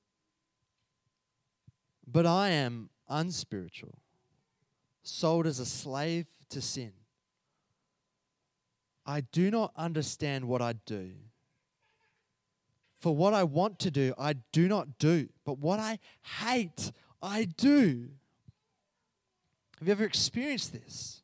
but 2.07 2.27
I 2.27 2.51
am 2.51 2.90
unspiritual, 3.09 3.98
sold 5.03 5.46
as 5.46 5.59
a 5.59 5.66
slave 5.66 6.27
to 6.51 6.61
sin. 6.61 6.92
I 9.05 9.20
do 9.20 9.51
not 9.51 9.72
understand 9.77 10.46
what 10.46 10.62
I 10.62 10.75
do. 10.87 11.12
For 13.01 13.14
what 13.14 13.35
I 13.35 13.42
want 13.42 13.81
to 13.81 13.90
do, 13.90 14.14
I 14.16 14.35
do 14.53 14.68
not 14.68 14.98
do, 14.98 15.29
but 15.44 15.59
what 15.59 15.81
I 15.81 15.98
hate, 16.40 16.92
I 17.20 17.44
do. 17.44 18.11
Have 19.79 19.88
you 19.88 19.92
ever 19.92 20.05
experienced 20.05 20.72
this? 20.72 21.22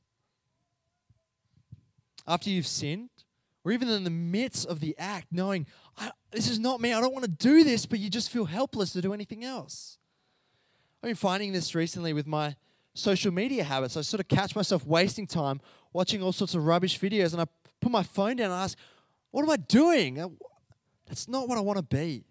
After 2.26 2.50
you've 2.50 2.66
sinned, 2.66 3.10
or 3.64 3.70
even 3.70 3.88
in 3.88 4.02
the 4.02 4.10
midst 4.10 4.66
of 4.66 4.80
the 4.80 4.96
act, 4.98 5.28
knowing, 5.30 5.66
this 6.30 6.48
is 6.48 6.58
not 6.58 6.80
me, 6.80 6.92
I 6.92 7.00
don't 7.00 7.12
want 7.12 7.24
to 7.24 7.30
do 7.30 7.64
this, 7.64 7.86
but 7.86 7.98
you 7.98 8.10
just 8.10 8.30
feel 8.30 8.44
helpless 8.44 8.92
to 8.92 9.00
do 9.00 9.12
anything 9.12 9.44
else. 9.44 9.98
I've 11.02 11.08
been 11.08 11.16
finding 11.16 11.52
this 11.52 11.74
recently 11.74 12.12
with 12.12 12.26
my 12.26 12.56
social 12.94 13.32
media 13.32 13.64
habits. 13.64 13.96
I 13.96 14.02
sort 14.02 14.20
of 14.20 14.28
catch 14.28 14.56
myself 14.56 14.84
wasting 14.86 15.26
time 15.26 15.60
watching 15.92 16.22
all 16.22 16.32
sorts 16.32 16.54
of 16.54 16.66
rubbish 16.66 16.98
videos, 16.98 17.32
and 17.32 17.40
I 17.40 17.46
put 17.80 17.90
my 17.90 18.02
phone 18.02 18.36
down 18.36 18.50
and 18.50 18.60
ask, 18.60 18.76
What 19.30 19.42
am 19.42 19.50
I 19.50 19.56
doing? 19.56 20.20
Uh, 20.20 20.28
that's 21.06 21.28
not 21.28 21.48
what 21.48 21.56
I 21.56 21.60
want 21.60 21.78
to 21.78 21.82
be. 21.82 22.24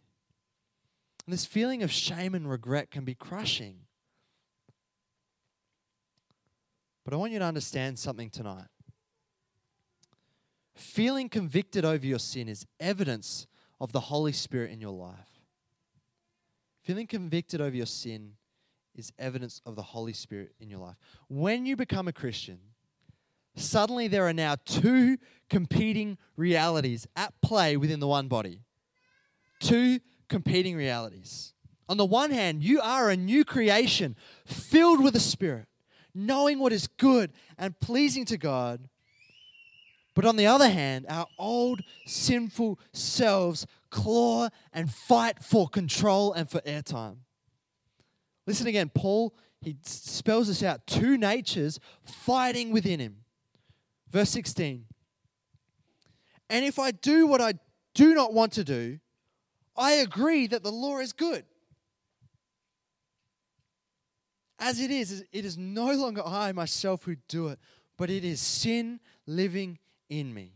And 1.25 1.33
this 1.33 1.45
feeling 1.45 1.83
of 1.83 1.91
shame 1.91 2.35
and 2.35 2.49
regret 2.49 2.91
can 2.91 3.03
be 3.03 3.15
crushing. 3.15 3.79
But 7.03 7.13
I 7.13 7.17
want 7.17 7.31
you 7.31 7.39
to 7.39 7.45
understand 7.45 7.97
something 7.97 8.29
tonight. 8.29 8.67
Feeling 10.75 11.27
convicted 11.29 11.85
over 11.85 12.05
your 12.05 12.19
sin 12.19 12.47
is 12.47 12.65
evidence 12.79 13.47
of 13.79 13.91
the 13.91 13.99
Holy 13.99 14.31
Spirit 14.31 14.71
in 14.71 14.81
your 14.81 14.91
life. 14.91 15.41
Feeling 16.83 17.07
convicted 17.07 17.61
over 17.61 17.75
your 17.75 17.85
sin 17.85 18.33
is 18.95 19.11
evidence 19.19 19.61
of 19.65 19.75
the 19.75 19.81
Holy 19.81 20.13
Spirit 20.13 20.53
in 20.59 20.69
your 20.69 20.79
life. 20.79 20.95
When 21.29 21.65
you 21.65 21.75
become 21.75 22.07
a 22.07 22.13
Christian, 22.13 22.59
suddenly 23.55 24.07
there 24.07 24.27
are 24.27 24.33
now 24.33 24.55
two 24.65 25.17
competing 25.49 26.17
realities 26.35 27.07
at 27.15 27.33
play 27.41 27.77
within 27.77 27.99
the 27.99 28.07
one 28.07 28.27
body. 28.27 28.61
Two 29.59 29.99
competing 30.27 30.75
realities. 30.75 31.53
On 31.89 31.97
the 31.97 32.05
one 32.05 32.31
hand, 32.31 32.63
you 32.63 32.81
are 32.81 33.09
a 33.09 33.15
new 33.15 33.45
creation 33.45 34.15
filled 34.45 35.03
with 35.03 35.13
the 35.13 35.19
Spirit, 35.19 35.67
knowing 36.13 36.59
what 36.59 36.73
is 36.73 36.87
good 36.87 37.31
and 37.57 37.79
pleasing 37.79 38.25
to 38.25 38.37
God. 38.37 38.89
But 40.17 40.25
on 40.25 40.35
the 40.35 40.47
other 40.47 40.67
hand, 40.67 41.05
our 41.09 41.27
old 41.37 41.83
sinful 42.07 42.79
selves 42.91 43.67
claw 43.91 44.49
and 44.73 44.91
fight 44.91 45.43
for 45.43 45.69
control 45.69 46.33
and 46.33 46.49
for 46.49 46.59
airtime. 46.61 47.17
Listen 48.47 48.65
again, 48.65 48.89
Paul 48.89 49.35
he 49.61 49.77
spells 49.83 50.47
this 50.47 50.63
out 50.63 50.87
two 50.87 51.19
natures 51.19 51.79
fighting 52.03 52.71
within 52.71 52.99
him. 52.99 53.17
Verse 54.09 54.31
16. 54.31 54.85
And 56.49 56.65
if 56.65 56.79
I 56.79 56.89
do 56.89 57.27
what 57.27 57.39
I 57.39 57.53
do 57.93 58.15
not 58.15 58.33
want 58.33 58.53
to 58.53 58.63
do, 58.63 58.97
I 59.77 59.91
agree 59.91 60.47
that 60.47 60.63
the 60.63 60.71
law 60.71 60.97
is 60.97 61.13
good. 61.13 61.45
As 64.57 64.81
it 64.81 64.89
is, 64.89 65.23
it 65.31 65.45
is 65.45 65.59
no 65.59 65.91
longer 65.91 66.23
I 66.25 66.53
myself 66.53 67.03
who 67.03 67.17
do 67.27 67.49
it, 67.49 67.59
but 67.97 68.09
it 68.09 68.25
is 68.25 68.41
sin 68.41 68.99
living 69.27 69.77
in 70.09 70.33
me. 70.33 70.53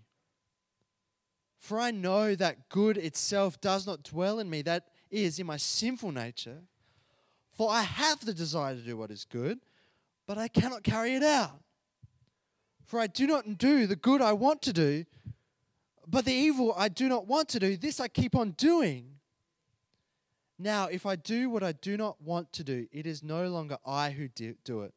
For 1.57 1.79
I 1.79 1.91
know 1.91 2.33
that 2.35 2.69
good 2.69 2.97
itself 2.97 3.61
does 3.61 3.85
not 3.85 4.03
dwell 4.03 4.39
in 4.39 4.49
me, 4.49 4.61
that 4.63 4.87
is, 5.11 5.37
in 5.39 5.45
my 5.45 5.57
sinful 5.57 6.11
nature. 6.11 6.63
For 7.51 7.69
I 7.69 7.81
have 7.81 8.25
the 8.25 8.33
desire 8.33 8.75
to 8.75 8.81
do 8.81 8.97
what 8.97 9.11
is 9.11 9.25
good, 9.25 9.59
but 10.25 10.37
I 10.37 10.47
cannot 10.47 10.83
carry 10.83 11.13
it 11.13 11.23
out. 11.23 11.61
For 12.85 12.99
I 12.99 13.07
do 13.07 13.27
not 13.27 13.57
do 13.57 13.85
the 13.87 13.95
good 13.95 14.21
I 14.21 14.33
want 14.33 14.61
to 14.63 14.73
do, 14.73 15.05
but 16.07 16.25
the 16.25 16.33
evil 16.33 16.73
I 16.75 16.89
do 16.89 17.07
not 17.07 17.27
want 17.27 17.47
to 17.49 17.59
do, 17.59 17.77
this 17.77 17.99
I 17.99 18.07
keep 18.07 18.35
on 18.35 18.51
doing. 18.51 19.05
Now, 20.57 20.87
if 20.87 21.05
I 21.05 21.15
do 21.15 21.49
what 21.49 21.63
I 21.63 21.71
do 21.71 21.95
not 21.95 22.21
want 22.21 22.51
to 22.53 22.63
do, 22.63 22.87
it 22.91 23.05
is 23.05 23.23
no 23.23 23.47
longer 23.47 23.77
I 23.85 24.11
who 24.11 24.27
do 24.27 24.81
it, 24.81 24.93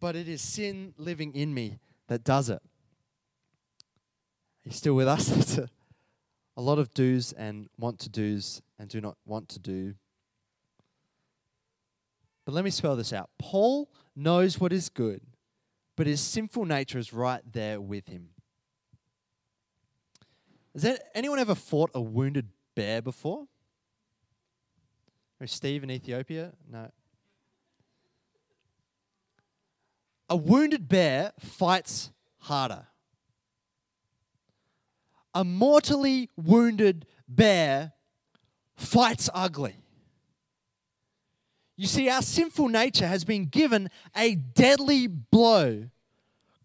but 0.00 0.16
it 0.16 0.28
is 0.28 0.42
sin 0.42 0.94
living 0.96 1.34
in 1.34 1.52
me 1.52 1.78
that 2.06 2.24
does 2.24 2.50
it. 2.50 2.62
You 4.68 4.74
still 4.74 4.94
with 4.94 5.08
us? 5.08 5.30
It's 5.38 5.56
a, 5.56 5.70
a 6.54 6.60
lot 6.60 6.78
of 6.78 6.92
do's 6.92 7.32
and 7.32 7.70
want 7.78 8.00
to 8.00 8.10
do's 8.10 8.60
and 8.78 8.86
do 8.90 9.00
not 9.00 9.16
want 9.24 9.48
to 9.50 9.58
do. 9.58 9.94
But 12.44 12.52
let 12.52 12.64
me 12.64 12.70
spell 12.70 12.94
this 12.94 13.14
out. 13.14 13.30
Paul 13.38 13.88
knows 14.14 14.60
what 14.60 14.70
is 14.70 14.90
good, 14.90 15.22
but 15.96 16.06
his 16.06 16.20
sinful 16.20 16.66
nature 16.66 16.98
is 16.98 17.14
right 17.14 17.40
there 17.50 17.80
with 17.80 18.08
him. 18.08 18.28
Has 20.74 20.98
anyone 21.14 21.38
ever 21.38 21.54
fought 21.54 21.90
a 21.94 22.00
wounded 22.02 22.48
bear 22.74 23.00
before? 23.00 23.46
Or 25.40 25.46
Steve 25.46 25.82
in 25.82 25.90
Ethiopia? 25.90 26.52
No. 26.70 26.90
A 30.28 30.36
wounded 30.36 30.90
bear 30.90 31.32
fights 31.38 32.10
harder. 32.40 32.87
A 35.34 35.44
mortally 35.44 36.30
wounded 36.36 37.06
bear 37.28 37.92
fights 38.76 39.28
ugly. 39.34 39.76
You 41.76 41.86
see, 41.86 42.08
our 42.08 42.22
sinful 42.22 42.68
nature 42.68 43.06
has 43.06 43.24
been 43.24 43.46
given 43.46 43.88
a 44.16 44.34
deadly 44.34 45.06
blow. 45.06 45.90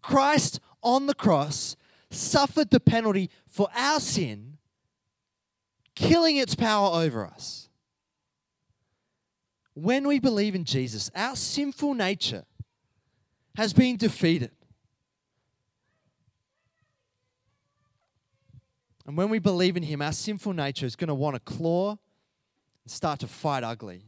Christ 0.02 0.58
on 0.82 1.06
the 1.06 1.14
cross 1.14 1.76
suffered 2.10 2.70
the 2.70 2.80
penalty 2.80 3.30
for 3.46 3.68
our 3.74 4.00
sin, 4.00 4.58
killing 5.94 6.36
its 6.36 6.54
power 6.54 7.00
over 7.00 7.24
us. 7.24 7.68
When 9.74 10.06
we 10.06 10.18
believe 10.18 10.54
in 10.54 10.64
Jesus, 10.64 11.10
our 11.14 11.36
sinful 11.36 11.94
nature 11.94 12.44
has 13.56 13.72
been 13.72 13.96
defeated. 13.96 14.50
And 19.06 19.16
when 19.16 19.28
we 19.28 19.38
believe 19.38 19.76
in 19.76 19.82
Him, 19.82 20.00
our 20.00 20.12
sinful 20.12 20.52
nature 20.52 20.86
is 20.86 20.96
going 20.96 21.08
to 21.08 21.14
want 21.14 21.34
to 21.34 21.40
claw 21.40 21.90
and 21.90 22.90
start 22.90 23.20
to 23.20 23.26
fight 23.26 23.62
ugly. 23.62 24.02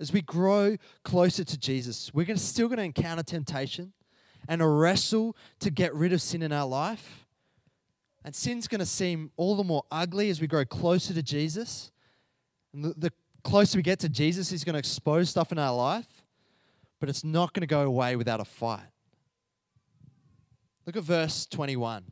As 0.00 0.12
we 0.12 0.20
grow 0.20 0.76
closer 1.04 1.44
to 1.44 1.58
Jesus, 1.58 2.12
we're 2.12 2.36
still 2.36 2.68
going 2.68 2.78
to 2.78 2.84
encounter 2.84 3.22
temptation 3.22 3.92
and 4.48 4.60
a 4.60 4.66
wrestle 4.66 5.36
to 5.60 5.70
get 5.70 5.94
rid 5.94 6.12
of 6.12 6.20
sin 6.20 6.42
in 6.42 6.52
our 6.52 6.66
life. 6.66 7.26
And 8.24 8.34
sin's 8.34 8.68
going 8.68 8.80
to 8.80 8.86
seem 8.86 9.30
all 9.36 9.56
the 9.56 9.64
more 9.64 9.84
ugly 9.90 10.30
as 10.30 10.40
we 10.40 10.46
grow 10.46 10.64
closer 10.64 11.14
to 11.14 11.22
Jesus. 11.22 11.92
And 12.72 12.84
the, 12.84 12.94
the 12.96 13.12
closer 13.44 13.78
we 13.78 13.82
get 13.82 13.98
to 14.00 14.08
Jesus, 14.08 14.50
He's 14.50 14.64
going 14.64 14.74
to 14.74 14.78
expose 14.78 15.30
stuff 15.30 15.52
in 15.52 15.58
our 15.58 15.74
life, 15.74 16.22
but 17.00 17.08
it's 17.08 17.24
not 17.24 17.52
going 17.52 17.62
to 17.62 17.66
go 17.66 17.82
away 17.82 18.16
without 18.16 18.40
a 18.40 18.44
fight. 18.44 18.80
Look 20.86 20.96
at 20.96 21.04
verse 21.04 21.46
21. 21.46 22.04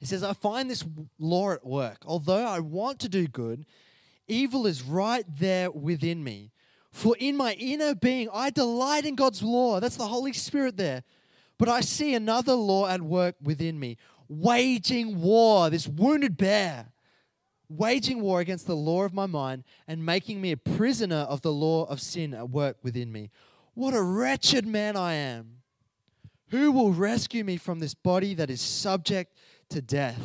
He 0.00 0.06
says, 0.06 0.24
I 0.24 0.32
find 0.32 0.70
this 0.70 0.84
law 1.18 1.52
at 1.52 1.64
work. 1.64 1.98
Although 2.06 2.46
I 2.46 2.58
want 2.58 2.98
to 3.00 3.08
do 3.08 3.26
good, 3.28 3.66
evil 4.26 4.66
is 4.66 4.82
right 4.82 5.24
there 5.38 5.70
within 5.70 6.24
me. 6.24 6.50
For 6.90 7.14
in 7.18 7.36
my 7.36 7.52
inner 7.52 7.94
being, 7.94 8.28
I 8.32 8.50
delight 8.50 9.04
in 9.04 9.14
God's 9.14 9.42
law. 9.42 9.78
That's 9.78 9.96
the 9.96 10.06
Holy 10.06 10.32
Spirit 10.32 10.78
there. 10.78 11.04
But 11.58 11.68
I 11.68 11.82
see 11.82 12.14
another 12.14 12.54
law 12.54 12.88
at 12.88 13.02
work 13.02 13.36
within 13.42 13.78
me, 13.78 13.98
waging 14.28 15.20
war, 15.20 15.68
this 15.68 15.86
wounded 15.86 16.38
bear, 16.38 16.86
waging 17.68 18.22
war 18.22 18.40
against 18.40 18.66
the 18.66 18.74
law 18.74 19.02
of 19.02 19.12
my 19.12 19.26
mind 19.26 19.64
and 19.86 20.04
making 20.04 20.40
me 20.40 20.52
a 20.52 20.56
prisoner 20.56 21.26
of 21.28 21.42
the 21.42 21.52
law 21.52 21.84
of 21.84 22.00
sin 22.00 22.32
at 22.32 22.48
work 22.48 22.78
within 22.82 23.12
me. 23.12 23.30
What 23.74 23.92
a 23.92 24.02
wretched 24.02 24.66
man 24.66 24.96
I 24.96 25.12
am. 25.12 25.59
Who 26.50 26.72
will 26.72 26.92
rescue 26.92 27.44
me 27.44 27.56
from 27.56 27.78
this 27.78 27.94
body 27.94 28.34
that 28.34 28.50
is 28.50 28.60
subject 28.60 29.36
to 29.70 29.80
death? 29.80 30.20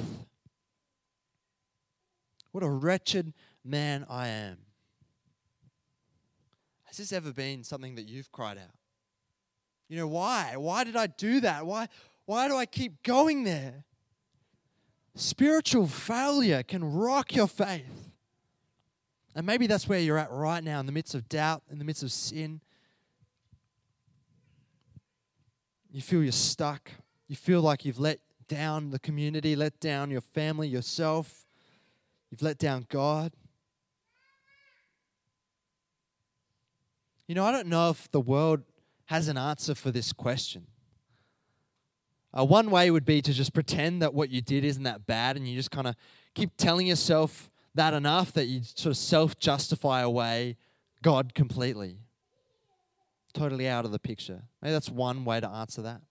What 2.51 2.63
a 2.63 2.69
wretched 2.69 3.33
man 3.63 4.05
I 4.09 4.29
am. 4.29 4.57
Has 6.85 6.97
this 6.97 7.11
ever 7.11 7.31
been 7.31 7.63
something 7.63 7.95
that 7.95 8.07
you've 8.07 8.31
cried 8.31 8.57
out? 8.57 8.73
You 9.87 9.97
know, 9.97 10.07
why? 10.07 10.55
Why 10.55 10.83
did 10.83 10.95
I 10.95 11.07
do 11.07 11.41
that? 11.41 11.65
Why, 11.65 11.89
why 12.25 12.47
do 12.47 12.55
I 12.55 12.65
keep 12.65 13.03
going 13.03 13.43
there? 13.43 13.83
Spiritual 15.13 15.87
failure 15.87 16.63
can 16.63 16.83
rock 16.83 17.35
your 17.35 17.47
faith. 17.47 18.09
And 19.35 19.45
maybe 19.45 19.67
that's 19.67 19.87
where 19.87 19.99
you're 19.99 20.17
at 20.17 20.31
right 20.31 20.63
now 20.63 20.79
in 20.79 20.85
the 20.85 20.91
midst 20.91 21.13
of 21.13 21.29
doubt, 21.29 21.63
in 21.69 21.77
the 21.77 21.85
midst 21.85 22.01
of 22.01 22.11
sin. 22.11 22.61
You 25.95 26.01
feel 26.01 26.21
you're 26.21 26.33
stuck. 26.33 26.91
You 27.29 27.37
feel 27.37 27.61
like 27.61 27.85
you've 27.85 28.01
let 28.01 28.19
down 28.49 28.89
the 28.89 28.99
community, 28.99 29.55
let 29.55 29.79
down 29.79 30.11
your 30.11 30.19
family, 30.19 30.67
yourself. 30.67 31.45
You've 32.29 32.41
let 32.41 32.57
down 32.57 32.85
God. 32.89 33.31
You 37.27 37.35
know, 37.35 37.45
I 37.45 37.51
don't 37.53 37.67
know 37.67 37.91
if 37.91 38.11
the 38.11 38.19
world 38.19 38.63
has 39.05 39.29
an 39.29 39.37
answer 39.37 39.73
for 39.73 39.89
this 39.89 40.11
question. 40.11 40.67
Uh, 42.37 42.43
one 42.43 42.71
way 42.71 42.91
would 42.91 43.05
be 43.05 43.21
to 43.21 43.31
just 43.31 43.53
pretend 43.53 44.01
that 44.01 44.13
what 44.13 44.29
you 44.29 44.41
did 44.41 44.65
isn't 44.65 44.83
that 44.83 45.07
bad 45.07 45.37
and 45.37 45.47
you 45.47 45.55
just 45.55 45.71
kind 45.71 45.87
of 45.87 45.95
keep 46.33 46.57
telling 46.57 46.87
yourself 46.87 47.49
that 47.73 47.93
enough 47.93 48.33
that 48.33 48.47
you 48.47 48.63
sort 48.63 48.91
of 48.91 48.97
self 48.97 49.39
justify 49.39 50.01
away 50.01 50.57
God 51.01 51.33
completely 51.33 51.99
totally 53.35 53.67
out 53.67 53.85
of 53.85 53.91
the 53.91 53.99
picture. 53.99 54.41
Maybe 54.61 54.73
that's 54.73 54.89
one 54.89 55.25
way 55.25 55.39
to 55.39 55.47
answer 55.47 55.81
that. 55.83 56.01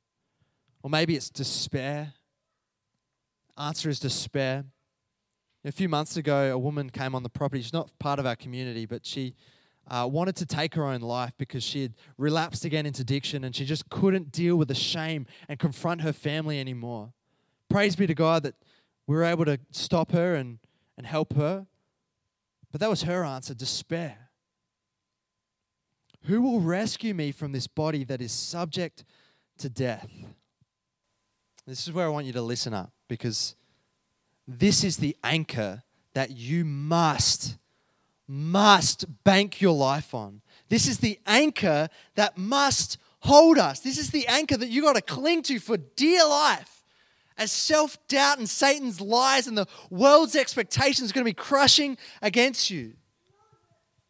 Or 0.82 0.90
maybe 0.90 1.16
it's 1.16 1.30
despair. 1.30 2.12
Answer 3.58 3.88
is 3.88 3.98
despair. 3.98 4.64
A 5.64 5.72
few 5.72 5.88
months 5.88 6.16
ago, 6.16 6.52
a 6.52 6.58
woman 6.58 6.90
came 6.90 7.14
on 7.14 7.22
the 7.22 7.30
property. 7.30 7.62
She's 7.62 7.72
not 7.72 7.90
part 7.98 8.18
of 8.18 8.26
our 8.26 8.36
community, 8.36 8.84
but 8.84 9.06
she 9.06 9.34
uh, 9.88 10.08
wanted 10.10 10.36
to 10.36 10.46
take 10.46 10.74
her 10.74 10.84
own 10.84 11.00
life 11.00 11.32
because 11.38 11.62
she 11.62 11.82
had 11.82 11.94
relapsed 12.18 12.64
again 12.64 12.86
into 12.86 13.02
addiction 13.02 13.44
and 13.44 13.56
she 13.56 13.64
just 13.64 13.88
couldn't 13.88 14.30
deal 14.30 14.56
with 14.56 14.68
the 14.68 14.74
shame 14.74 15.26
and 15.48 15.58
confront 15.58 16.02
her 16.02 16.12
family 16.12 16.60
anymore. 16.60 17.12
Praise 17.68 17.96
be 17.96 18.06
to 18.06 18.14
God 18.14 18.42
that 18.42 18.54
we 19.06 19.16
were 19.16 19.24
able 19.24 19.44
to 19.46 19.58
stop 19.70 20.12
her 20.12 20.34
and, 20.34 20.58
and 20.96 21.06
help 21.06 21.34
her. 21.34 21.66
But 22.70 22.80
that 22.80 22.90
was 22.90 23.02
her 23.02 23.24
answer 23.24 23.54
despair. 23.54 24.23
Who 26.24 26.40
will 26.40 26.60
rescue 26.60 27.14
me 27.14 27.32
from 27.32 27.52
this 27.52 27.66
body 27.66 28.04
that 28.04 28.20
is 28.20 28.32
subject 28.32 29.04
to 29.58 29.68
death? 29.68 30.08
This 31.66 31.86
is 31.86 31.92
where 31.92 32.06
I 32.06 32.10
want 32.10 32.26
you 32.26 32.32
to 32.32 32.42
listen 32.42 32.72
up 32.72 32.92
because 33.08 33.56
this 34.48 34.84
is 34.84 34.98
the 34.98 35.16
anchor 35.22 35.82
that 36.14 36.30
you 36.30 36.64
must, 36.64 37.56
must 38.26 39.24
bank 39.24 39.60
your 39.60 39.74
life 39.74 40.14
on. 40.14 40.40
This 40.68 40.88
is 40.88 40.98
the 40.98 41.18
anchor 41.26 41.88
that 42.14 42.38
must 42.38 42.98
hold 43.20 43.58
us. 43.58 43.80
This 43.80 43.98
is 43.98 44.10
the 44.10 44.26
anchor 44.26 44.56
that 44.56 44.68
you 44.68 44.82
got 44.82 44.96
to 44.96 45.02
cling 45.02 45.42
to 45.44 45.58
for 45.58 45.76
dear 45.76 46.26
life. 46.26 46.84
As 47.36 47.50
self 47.50 47.98
doubt 48.06 48.38
and 48.38 48.48
Satan's 48.48 49.00
lies 49.00 49.46
and 49.46 49.58
the 49.58 49.66
world's 49.90 50.36
expectations 50.36 51.10
are 51.10 51.14
going 51.14 51.24
to 51.24 51.30
be 51.30 51.34
crushing 51.34 51.98
against 52.22 52.70
you. 52.70 52.94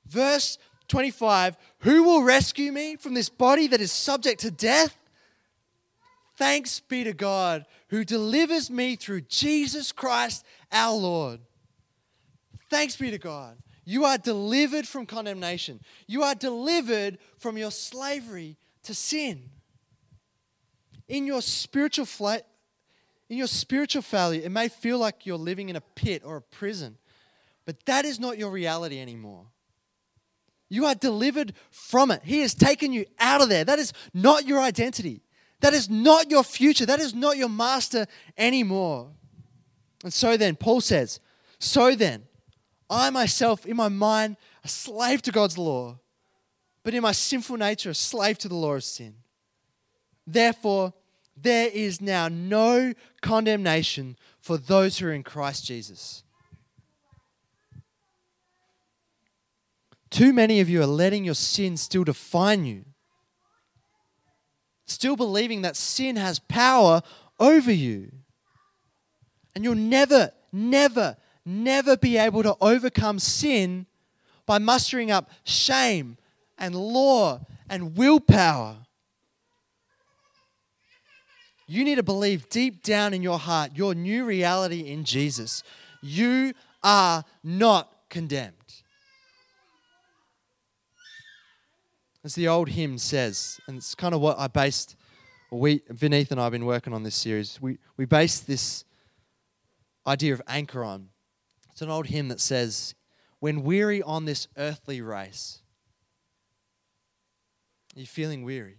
Verse 0.07 0.59
25 0.89 1.57
Who 1.81 2.03
will 2.03 2.23
rescue 2.23 2.73
me 2.73 2.97
from 2.97 3.15
this 3.15 3.29
body 3.29 3.67
that 3.69 3.81
is 3.81 3.93
subject 3.93 4.41
to 4.41 4.51
death? 4.51 4.99
Thanks 6.37 6.81
be 6.81 7.05
to 7.05 7.13
God 7.13 7.65
who 7.89 8.05
delivers 8.05 8.71
me 8.71 8.97
through 8.97 9.23
Jesus 9.23 9.93
Christ 9.93 10.45
our 10.73 10.97
Lord. 10.97 11.41
Thanks 12.71 12.97
be 12.97 13.11
to 13.13 13.19
God. 13.19 13.57
You 13.85 14.05
are 14.05 14.19
delivered 14.19 14.89
from 14.89 15.07
condemnation. 15.07 15.81
You 16.07 16.23
are 16.23 16.35
delivered 16.35 17.19
from 17.39 17.57
your 17.57 17.71
slavery 17.71 18.57
to 18.85 18.95
sin. 18.95 19.51
In 21.07 21.27
your 21.27 21.43
spiritual 21.43 22.07
flight, 22.07 22.43
in 23.29 23.37
your 23.37 23.47
spiritual 23.47 24.03
failure, 24.03 24.43
it 24.43 24.51
may 24.51 24.69
feel 24.69 24.99
like 24.99 25.27
you're 25.27 25.37
living 25.37 25.69
in 25.69 25.77
a 25.77 25.81
pit 25.81 26.23
or 26.25 26.37
a 26.37 26.43
prison, 26.43 26.97
but 27.67 27.85
that 27.85 28.05
is 28.05 28.19
not 28.19 28.39
your 28.39 28.51
reality 28.51 29.01
anymore. 29.01 29.47
You 30.75 30.87
are 30.87 30.97
delivered 30.97 31.55
from 31.71 32.11
it. 32.11 32.23
He 32.25 32.41
has 32.41 32.53
taken 32.53 32.93
you 32.93 33.07
out 33.21 33.41
of 33.41 33.49
there. 33.49 33.65
That 33.65 33.79
is 33.79 33.93
not 34.13 34.45
your 34.45 34.61
identity. 34.61 35.23
That 35.61 35.73
is 35.73 35.89
not 35.89 36.33
your 36.33 36.43
future. 36.43 36.85
That 36.85 36.99
is 36.99 37.15
not 37.15 37.37
your 37.37 37.49
master 37.49 38.07
anymore. 38.37 39.13
And 40.03 40.13
so 40.13 40.37
then, 40.37 40.57
Paul 40.57 40.81
says, 40.81 41.21
So 41.61 41.95
then, 41.95 42.25
I 42.91 43.09
myself, 43.11 43.65
in 43.65 43.77
my 43.77 43.89
mind, 43.89 44.37
a 44.65 44.69
slave 44.69 45.23
to 45.23 45.31
God's 45.31 45.57
law, 45.57 46.01
but 46.83 46.93
in 46.93 47.03
my 47.03 47.13
sinful 47.13 47.57
nature, 47.57 47.91
a 47.91 47.95
slave 47.95 48.39
to 48.39 48.49
the 48.49 48.57
law 48.57 48.75
of 48.75 48.83
sin. 48.83 49.15
Therefore, 50.27 50.93
there 51.37 51.69
is 51.73 52.01
now 52.01 52.27
no 52.27 52.95
condemnation 53.23 54.17
for 54.41 54.59
those 54.59 54.99
who 54.99 55.07
are 55.07 55.13
in 55.13 55.23
Christ 55.23 55.67
Jesus. 55.67 56.25
Too 60.15 60.33
many 60.33 60.61
of 60.61 60.69
you 60.69 60.81
are 60.81 60.87
letting 60.87 61.25
your 61.25 61.35
sin 61.35 61.77
still 61.77 62.05
define 62.05 62.65
you, 62.65 62.85
still 64.87 65.17
believing 65.17 65.63
that 65.63 65.75
sin 65.75 66.15
has 66.15 66.39
power 66.39 67.03
over 67.41 67.73
you. 67.73 68.13
And 69.57 69.65
you'll 69.65 69.75
never, 69.75 70.31
never, 70.53 71.17
never 71.45 71.97
be 71.97 72.17
able 72.17 72.45
to 72.45 72.57
overcome 72.61 73.19
sin 73.19 73.87
by 74.47 74.59
mustering 74.59 75.11
up 75.11 75.31
shame 75.43 76.17
and 76.59 76.77
law 76.77 77.41
and 77.69 77.97
willpower. 77.97 78.77
You 81.67 81.83
need 81.83 81.97
to 81.97 82.05
believe 82.05 82.49
deep 82.49 82.85
down 82.85 83.15
in 83.15 83.23
your 83.25 83.41
heart 83.41 83.73
your 83.75 83.97
new 83.97 84.25
reality 84.25 84.83
in 84.83 85.03
Jesus. 85.03 85.65
You 86.01 86.53
are 86.85 87.25
not 87.43 87.93
condemned. 88.11 88.64
As 92.25 92.35
the 92.35 92.49
old 92.49 92.71
hymn 92.71 92.97
says, 92.97 93.61
and 93.67 93.77
it's 93.77 93.95
kind 93.95 94.15
of 94.15 94.21
what 94.23 94.39
I 94.39 94.49
based, 94.49 94.97
we, 95.51 95.81
Vineeth 95.81 96.31
and 96.31 96.41
I 96.41 96.45
have 96.45 96.53
been 96.53 96.65
working 96.65 96.95
on 96.95 97.03
this 97.03 97.15
series. 97.15 97.61
We, 97.61 97.77
we 97.99 98.07
based 98.07 98.47
this 98.47 98.85
idea 100.07 100.33
of 100.33 100.41
anchor 100.49 100.83
on. 100.83 101.11
It's 101.71 101.83
an 101.83 101.91
old 101.91 102.07
hymn 102.07 102.29
that 102.29 102.41
says, 102.41 102.95
When 103.41 103.63
weary 103.63 104.03
on 104.03 104.25
this 104.25 104.49
earthly 104.57 105.03
race, 105.03 105.61
are 107.95 108.01
you 108.01 108.07
feeling 108.07 108.43
weary? 108.43 108.79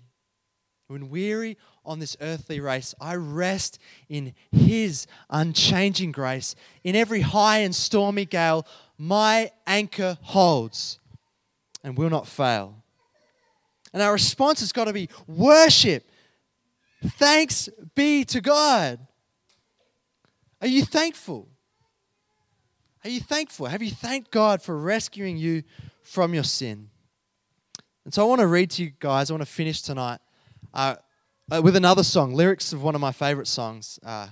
When 0.87 1.09
weary 1.09 1.57
on 1.85 1.99
this 1.99 2.17
earthly 2.21 2.59
race, 2.59 2.95
I 2.99 3.15
rest 3.15 3.77
in 4.09 4.33
His 4.51 5.05
unchanging 5.29 6.11
grace. 6.11 6.55
In 6.83 6.95
every 6.95 7.21
high 7.21 7.59
and 7.59 7.75
stormy 7.75 8.25
gale, 8.25 8.65
my 8.97 9.51
anchor 9.67 10.17
holds 10.21 10.99
and 11.83 11.95
will 11.95 12.09
not 12.09 12.27
fail. 12.27 12.84
And 13.95 14.03
our 14.03 14.11
response 14.11 14.59
has 14.59 14.73
got 14.73 14.85
to 14.85 14.93
be 14.93 15.07
worship. 15.25 16.11
Thanks 17.01 17.69
be 17.95 18.25
to 18.25 18.41
God. 18.41 18.99
Are 20.59 20.67
you 20.67 20.83
thankful? 20.83 21.47
Are 23.05 23.09
you 23.09 23.21
thankful? 23.21 23.67
Have 23.67 23.81
you 23.81 23.91
thanked 23.91 24.31
God 24.31 24.61
for 24.61 24.77
rescuing 24.77 25.37
you 25.37 25.63
from 26.01 26.33
your 26.33 26.43
sin? 26.43 26.89
And 28.03 28.13
so 28.13 28.21
I 28.21 28.25
want 28.25 28.41
to 28.41 28.47
read 28.47 28.69
to 28.71 28.83
you 28.83 28.91
guys, 28.99 29.31
I 29.31 29.33
want 29.33 29.43
to 29.43 29.51
finish 29.51 29.81
tonight 29.81 30.19
uh, 30.73 30.97
uh, 31.49 31.61
with 31.63 31.77
another 31.77 32.03
song, 32.03 32.33
lyrics 32.33 32.73
of 32.73 32.83
one 32.83 32.95
of 32.95 33.01
my 33.01 33.13
favorite 33.13 33.47
songs. 33.47 33.97
Uh, 34.05 34.27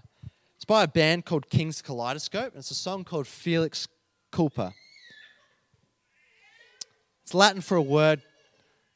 it's 0.58 0.66
by 0.66 0.84
a 0.84 0.90
band 0.90 1.24
called 1.24 1.50
King's 1.50 1.82
Kaleidoscope. 1.82 2.52
And 2.52 2.58
it's 2.58 2.72
a 2.72 2.76
song 2.76 3.06
called 3.06 3.28
Felix 3.28 3.88
Culpa. 4.30 4.74
It's 7.22 7.34
Latin 7.34 7.62
for 7.62 7.78
a 7.78 7.82
word 7.82 8.22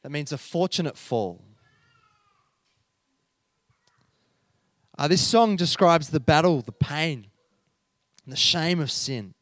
that 0.08 0.12
means 0.12 0.32
a 0.32 0.38
fortunate 0.38 0.96
fall. 0.96 1.44
Uh, 4.96 5.06
this 5.06 5.20
song 5.20 5.54
describes 5.54 6.08
the 6.08 6.18
battle, 6.18 6.62
the 6.62 6.72
pain, 6.72 7.26
and 8.24 8.32
the 8.32 8.38
shame 8.38 8.80
of 8.80 8.90
sin. 8.90 9.34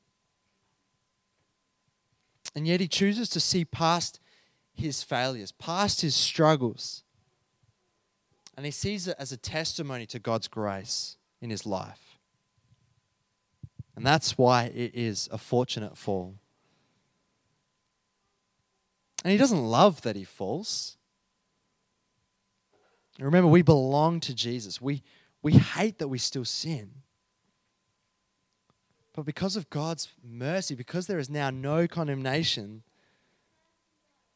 And 2.56 2.66
yet 2.66 2.80
he 2.80 2.88
chooses 2.88 3.28
to 3.28 3.38
see 3.38 3.64
past 3.64 4.18
his 4.74 5.04
failures, 5.04 5.52
past 5.52 6.00
his 6.00 6.16
struggles. 6.16 7.04
And 8.56 8.66
he 8.66 8.72
sees 8.72 9.06
it 9.06 9.14
as 9.20 9.30
a 9.30 9.36
testimony 9.36 10.04
to 10.06 10.18
God's 10.18 10.48
grace 10.48 11.16
in 11.40 11.50
his 11.50 11.64
life. 11.64 12.18
And 13.94 14.04
that's 14.04 14.36
why 14.36 14.64
it 14.74 14.96
is 14.96 15.28
a 15.30 15.38
fortunate 15.38 15.96
fall. 15.96 16.40
And 19.26 19.32
he 19.32 19.38
doesn't 19.38 19.64
love 19.64 20.02
that 20.02 20.14
he 20.14 20.22
falls. 20.22 20.96
Remember, 23.18 23.48
we 23.48 23.60
belong 23.60 24.20
to 24.20 24.32
Jesus. 24.32 24.80
We, 24.80 25.02
we 25.42 25.54
hate 25.54 25.98
that 25.98 26.06
we 26.06 26.18
still 26.18 26.44
sin. 26.44 26.92
But 29.14 29.24
because 29.24 29.56
of 29.56 29.68
God's 29.68 30.10
mercy, 30.22 30.76
because 30.76 31.08
there 31.08 31.18
is 31.18 31.28
now 31.28 31.50
no 31.50 31.88
condemnation, 31.88 32.84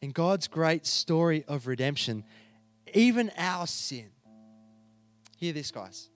in 0.02 0.10
God's 0.10 0.48
great 0.48 0.84
story 0.86 1.44
of 1.46 1.68
redemption, 1.68 2.24
even 2.92 3.30
our 3.38 3.68
sin, 3.68 4.10
hear 5.36 5.52
this, 5.52 5.70
guys, 5.70 6.08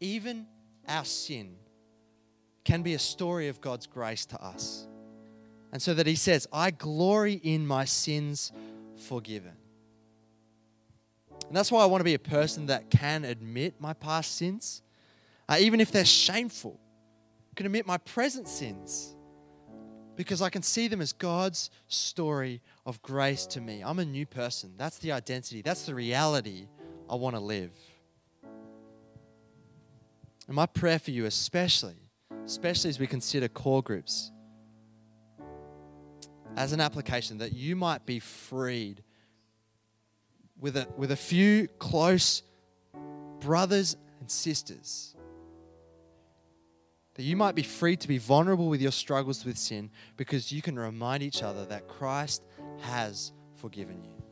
even 0.00 0.48
our 0.88 1.04
sin 1.04 1.54
can 2.64 2.82
be 2.82 2.94
a 2.94 2.98
story 2.98 3.46
of 3.46 3.60
God's 3.60 3.86
grace 3.86 4.26
to 4.26 4.42
us. 4.42 4.88
And 5.72 5.80
so 5.80 5.94
that 5.94 6.06
he 6.06 6.14
says, 6.14 6.46
I 6.52 6.70
glory 6.70 7.34
in 7.34 7.66
my 7.66 7.86
sins 7.86 8.52
forgiven. 8.96 9.56
And 11.48 11.56
that's 11.56 11.72
why 11.72 11.82
I 11.82 11.86
want 11.86 12.00
to 12.00 12.04
be 12.04 12.14
a 12.14 12.18
person 12.18 12.66
that 12.66 12.90
can 12.90 13.24
admit 13.24 13.80
my 13.80 13.94
past 13.94 14.36
sins, 14.36 14.82
uh, 15.48 15.56
even 15.58 15.80
if 15.80 15.90
they're 15.90 16.04
shameful. 16.04 16.78
I 17.50 17.54
can 17.56 17.66
admit 17.66 17.86
my 17.86 17.98
present 17.98 18.48
sins 18.48 19.14
because 20.16 20.42
I 20.42 20.50
can 20.50 20.62
see 20.62 20.88
them 20.88 21.00
as 21.00 21.12
God's 21.12 21.70
story 21.88 22.60
of 22.86 23.00
grace 23.02 23.46
to 23.46 23.60
me. 23.60 23.82
I'm 23.82 23.98
a 23.98 24.04
new 24.04 24.26
person. 24.26 24.72
That's 24.76 24.98
the 24.98 25.12
identity, 25.12 25.62
that's 25.62 25.86
the 25.86 25.94
reality 25.94 26.68
I 27.08 27.14
want 27.16 27.36
to 27.36 27.40
live. 27.40 27.72
And 30.46 30.56
my 30.56 30.66
prayer 30.66 30.98
for 30.98 31.12
you, 31.12 31.26
especially, 31.26 31.96
especially 32.44 32.90
as 32.90 32.98
we 32.98 33.06
consider 33.06 33.48
core 33.48 33.82
groups, 33.82 34.32
as 36.56 36.72
an 36.72 36.80
application 36.80 37.38
that 37.38 37.52
you 37.52 37.76
might 37.76 38.04
be 38.04 38.18
freed 38.18 39.02
with 40.58 40.76
a, 40.76 40.86
with 40.96 41.10
a 41.10 41.16
few 41.16 41.68
close 41.78 42.42
brothers 43.40 43.96
and 44.20 44.30
sisters. 44.30 45.14
That 47.14 47.24
you 47.24 47.36
might 47.36 47.54
be 47.54 47.62
free 47.62 47.96
to 47.96 48.08
be 48.08 48.18
vulnerable 48.18 48.68
with 48.68 48.80
your 48.80 48.92
struggles 48.92 49.44
with 49.44 49.58
sin 49.58 49.90
because 50.16 50.52
you 50.52 50.62
can 50.62 50.78
remind 50.78 51.22
each 51.22 51.42
other 51.42 51.66
that 51.66 51.88
Christ 51.88 52.42
has 52.80 53.32
forgiven 53.56 54.02
you. 54.02 54.22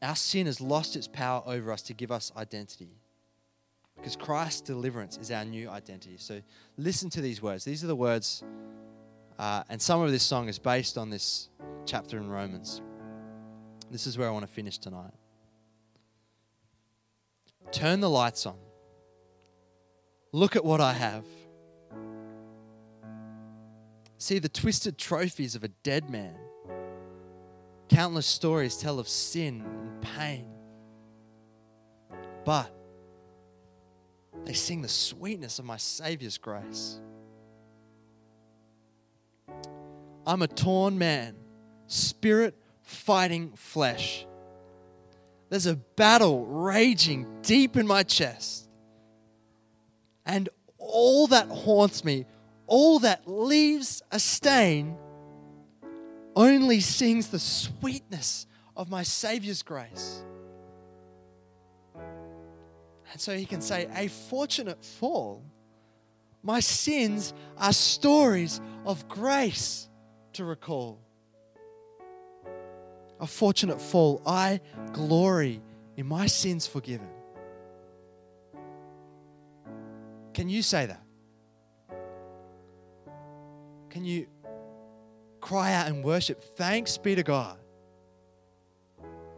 Our 0.00 0.16
sin 0.16 0.46
has 0.46 0.60
lost 0.60 0.96
its 0.96 1.08
power 1.08 1.42
over 1.46 1.72
us 1.72 1.82
to 1.82 1.94
give 1.94 2.12
us 2.12 2.30
identity 2.36 3.00
because 4.04 4.16
Christ's 4.16 4.60
deliverance 4.60 5.16
is 5.16 5.30
our 5.30 5.46
new 5.46 5.70
identity. 5.70 6.16
So 6.18 6.42
listen 6.76 7.08
to 7.08 7.22
these 7.22 7.40
words. 7.40 7.64
These 7.64 7.82
are 7.82 7.86
the 7.86 7.96
words, 7.96 8.44
uh, 9.38 9.62
and 9.70 9.80
some 9.80 10.02
of 10.02 10.10
this 10.10 10.22
song 10.22 10.50
is 10.50 10.58
based 10.58 10.98
on 10.98 11.08
this 11.08 11.48
chapter 11.86 12.18
in 12.18 12.28
Romans. 12.28 12.82
This 13.90 14.06
is 14.06 14.18
where 14.18 14.28
I 14.28 14.30
want 14.30 14.46
to 14.46 14.52
finish 14.52 14.76
tonight. 14.76 15.14
Turn 17.72 18.00
the 18.00 18.10
lights 18.10 18.44
on. 18.44 18.58
Look 20.32 20.54
at 20.54 20.66
what 20.66 20.82
I 20.82 20.92
have. 20.92 21.24
See 24.18 24.38
the 24.38 24.50
twisted 24.50 24.98
trophies 24.98 25.54
of 25.54 25.64
a 25.64 25.68
dead 25.68 26.10
man. 26.10 26.36
Countless 27.88 28.26
stories 28.26 28.76
tell 28.76 28.98
of 28.98 29.08
sin 29.08 29.64
and 29.64 30.02
pain. 30.02 30.50
But 32.44 32.70
they 34.44 34.52
sing 34.52 34.82
the 34.82 34.88
sweetness 34.88 35.58
of 35.58 35.64
my 35.64 35.76
Savior's 35.76 36.38
grace. 36.38 37.00
I'm 40.26 40.42
a 40.42 40.48
torn 40.48 40.98
man, 40.98 41.36
spirit 41.86 42.56
fighting 42.82 43.52
flesh. 43.56 44.26
There's 45.50 45.66
a 45.66 45.76
battle 45.76 46.46
raging 46.46 47.26
deep 47.42 47.76
in 47.76 47.86
my 47.86 48.02
chest. 48.02 48.68
And 50.26 50.48
all 50.78 51.26
that 51.28 51.48
haunts 51.48 52.04
me, 52.04 52.26
all 52.66 52.98
that 53.00 53.28
leaves 53.28 54.02
a 54.10 54.18
stain, 54.18 54.96
only 56.34 56.80
sings 56.80 57.28
the 57.28 57.38
sweetness 57.38 58.46
of 58.76 58.90
my 58.90 59.02
Savior's 59.02 59.62
grace. 59.62 60.24
And 63.14 63.20
so 63.20 63.36
he 63.36 63.46
can 63.46 63.60
say, 63.60 63.88
A 63.94 64.08
fortunate 64.08 64.84
fall. 64.84 65.40
My 66.42 66.58
sins 66.58 67.32
are 67.56 67.72
stories 67.72 68.60
of 68.84 69.06
grace 69.06 69.88
to 70.32 70.44
recall. 70.44 70.98
A 73.20 73.26
fortunate 73.28 73.80
fall. 73.80 74.20
I 74.26 74.60
glory 74.92 75.62
in 75.96 76.06
my 76.06 76.26
sins 76.26 76.66
forgiven. 76.66 77.06
Can 80.34 80.48
you 80.48 80.62
say 80.62 80.86
that? 80.86 81.04
Can 83.90 84.04
you 84.04 84.26
cry 85.40 85.72
out 85.72 85.86
and 85.86 86.02
worship? 86.02 86.56
Thanks 86.56 86.98
be 86.98 87.14
to 87.14 87.22
God. 87.22 87.58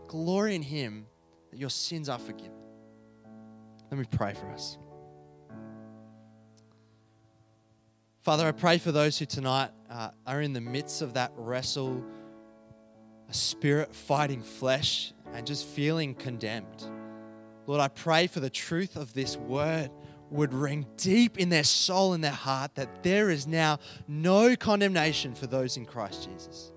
Glory 0.08 0.54
in 0.54 0.62
Him 0.62 1.04
that 1.50 1.58
your 1.58 1.68
sins 1.68 2.08
are 2.08 2.18
forgiven. 2.18 2.55
Let 3.90 3.98
me 3.98 4.06
pray 4.10 4.34
for 4.34 4.48
us. 4.50 4.78
Father, 8.22 8.48
I 8.48 8.52
pray 8.52 8.78
for 8.78 8.90
those 8.90 9.18
who 9.18 9.24
tonight 9.24 9.70
uh, 9.88 10.10
are 10.26 10.40
in 10.40 10.52
the 10.52 10.60
midst 10.60 11.00
of 11.00 11.14
that 11.14 11.32
wrestle, 11.36 12.02
a 13.28 13.34
spirit 13.34 13.94
fighting 13.94 14.42
flesh, 14.42 15.12
and 15.32 15.46
just 15.46 15.64
feeling 15.64 16.14
condemned. 16.14 16.84
Lord, 17.66 17.80
I 17.80 17.88
pray 17.88 18.26
for 18.26 18.40
the 18.40 18.50
truth 18.50 18.96
of 18.96 19.14
this 19.14 19.36
word 19.36 19.90
would 20.30 20.52
ring 20.52 20.86
deep 20.96 21.38
in 21.38 21.50
their 21.50 21.64
soul 21.64 22.12
and 22.12 22.24
their 22.24 22.32
heart 22.32 22.74
that 22.74 23.04
there 23.04 23.30
is 23.30 23.46
now 23.46 23.78
no 24.08 24.56
condemnation 24.56 25.34
for 25.34 25.46
those 25.46 25.76
in 25.76 25.84
Christ 25.86 26.28
Jesus. 26.28 26.72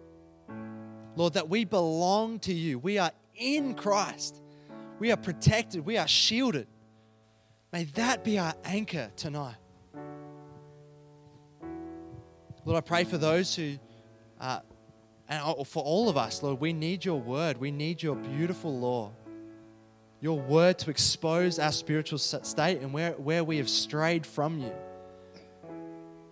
Lord, 1.15 1.33
that 1.33 1.49
we 1.49 1.65
belong 1.65 2.39
to 2.41 2.53
you. 2.53 2.77
We 2.77 2.99
are 2.99 3.11
in 3.35 3.73
Christ. 3.73 4.41
We 4.99 5.11
are 5.11 5.17
protected. 5.17 5.85
We 5.85 5.97
are 5.97 6.07
shielded. 6.07 6.67
May 7.71 7.83
that 7.83 8.23
be 8.23 8.39
our 8.39 8.53
anchor 8.63 9.11
tonight. 9.15 9.55
Lord, 12.65 12.77
I 12.77 12.81
pray 12.81 13.03
for 13.03 13.17
those 13.17 13.55
who, 13.55 13.77
uh, 14.39 14.59
and 15.27 15.67
for 15.67 15.83
all 15.83 16.09
of 16.09 16.17
us, 16.17 16.43
Lord, 16.43 16.59
we 16.59 16.73
need 16.73 17.05
your 17.05 17.19
word. 17.19 17.57
We 17.57 17.71
need 17.71 18.01
your 18.01 18.15
beautiful 18.15 18.77
law 18.77 19.11
your 20.21 20.39
word 20.39 20.77
to 20.79 20.89
expose 20.89 21.59
our 21.59 21.71
spiritual 21.71 22.17
state 22.17 22.81
and 22.81 22.91
where, 22.91 23.13
where 23.13 23.43
we 23.43 23.57
have 23.57 23.69
strayed 23.69 24.25
from 24.25 24.59
you. 24.59 24.73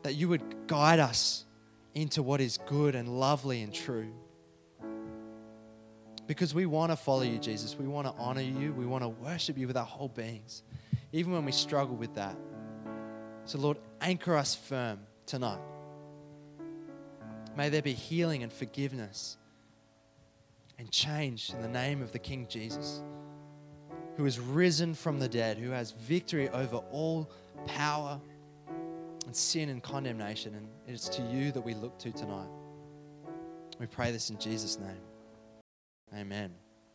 That 0.03 0.15
you 0.15 0.27
would 0.29 0.67
guide 0.67 0.99
us 0.99 1.45
into 1.95 2.21
what 2.21 2.41
is 2.41 2.59
good 2.67 2.95
and 2.95 3.07
lovely 3.07 3.61
and 3.61 3.73
true. 3.73 4.11
Because 6.27 6.53
we 6.53 6.65
want 6.65 6.91
to 6.91 6.97
follow 6.97 7.21
you, 7.21 7.39
Jesus. 7.39 7.77
We 7.77 7.87
want 7.87 8.07
to 8.07 8.13
honor 8.21 8.41
you. 8.41 8.73
We 8.73 8.85
want 8.85 9.03
to 9.03 9.09
worship 9.09 9.57
you 9.57 9.67
with 9.67 9.77
our 9.77 9.85
whole 9.85 10.09
beings, 10.09 10.63
even 11.11 11.33
when 11.33 11.45
we 11.45 11.51
struggle 11.51 11.95
with 11.95 12.15
that. 12.15 12.37
So, 13.45 13.57
Lord, 13.57 13.77
anchor 14.01 14.35
us 14.35 14.55
firm 14.55 14.99
tonight. 15.25 15.61
May 17.55 17.69
there 17.69 17.81
be 17.81 17.93
healing 17.93 18.43
and 18.43 18.51
forgiveness 18.51 19.37
and 20.77 20.91
change 20.91 21.51
in 21.51 21.61
the 21.61 21.67
name 21.67 22.01
of 22.01 22.11
the 22.11 22.19
King 22.19 22.45
Jesus 22.49 23.01
who 24.17 24.25
is 24.25 24.39
risen 24.39 24.93
from 24.95 25.19
the 25.19 25.29
dead, 25.29 25.57
who 25.57 25.69
has 25.69 25.91
victory 25.91 26.49
over 26.49 26.77
all 26.91 27.29
power 27.65 28.19
and 29.25 29.35
sin 29.35 29.69
and 29.69 29.81
condemnation. 29.83 30.55
And 30.55 30.67
it's 30.87 31.07
to 31.09 31.21
you 31.21 31.51
that 31.51 31.61
we 31.61 31.75
look 31.75 31.97
to 31.99 32.11
tonight. 32.11 32.49
We 33.79 33.85
pray 33.85 34.11
this 34.11 34.31
in 34.31 34.39
Jesus' 34.39 34.79
name. 34.79 35.01
Amen. 36.15 36.51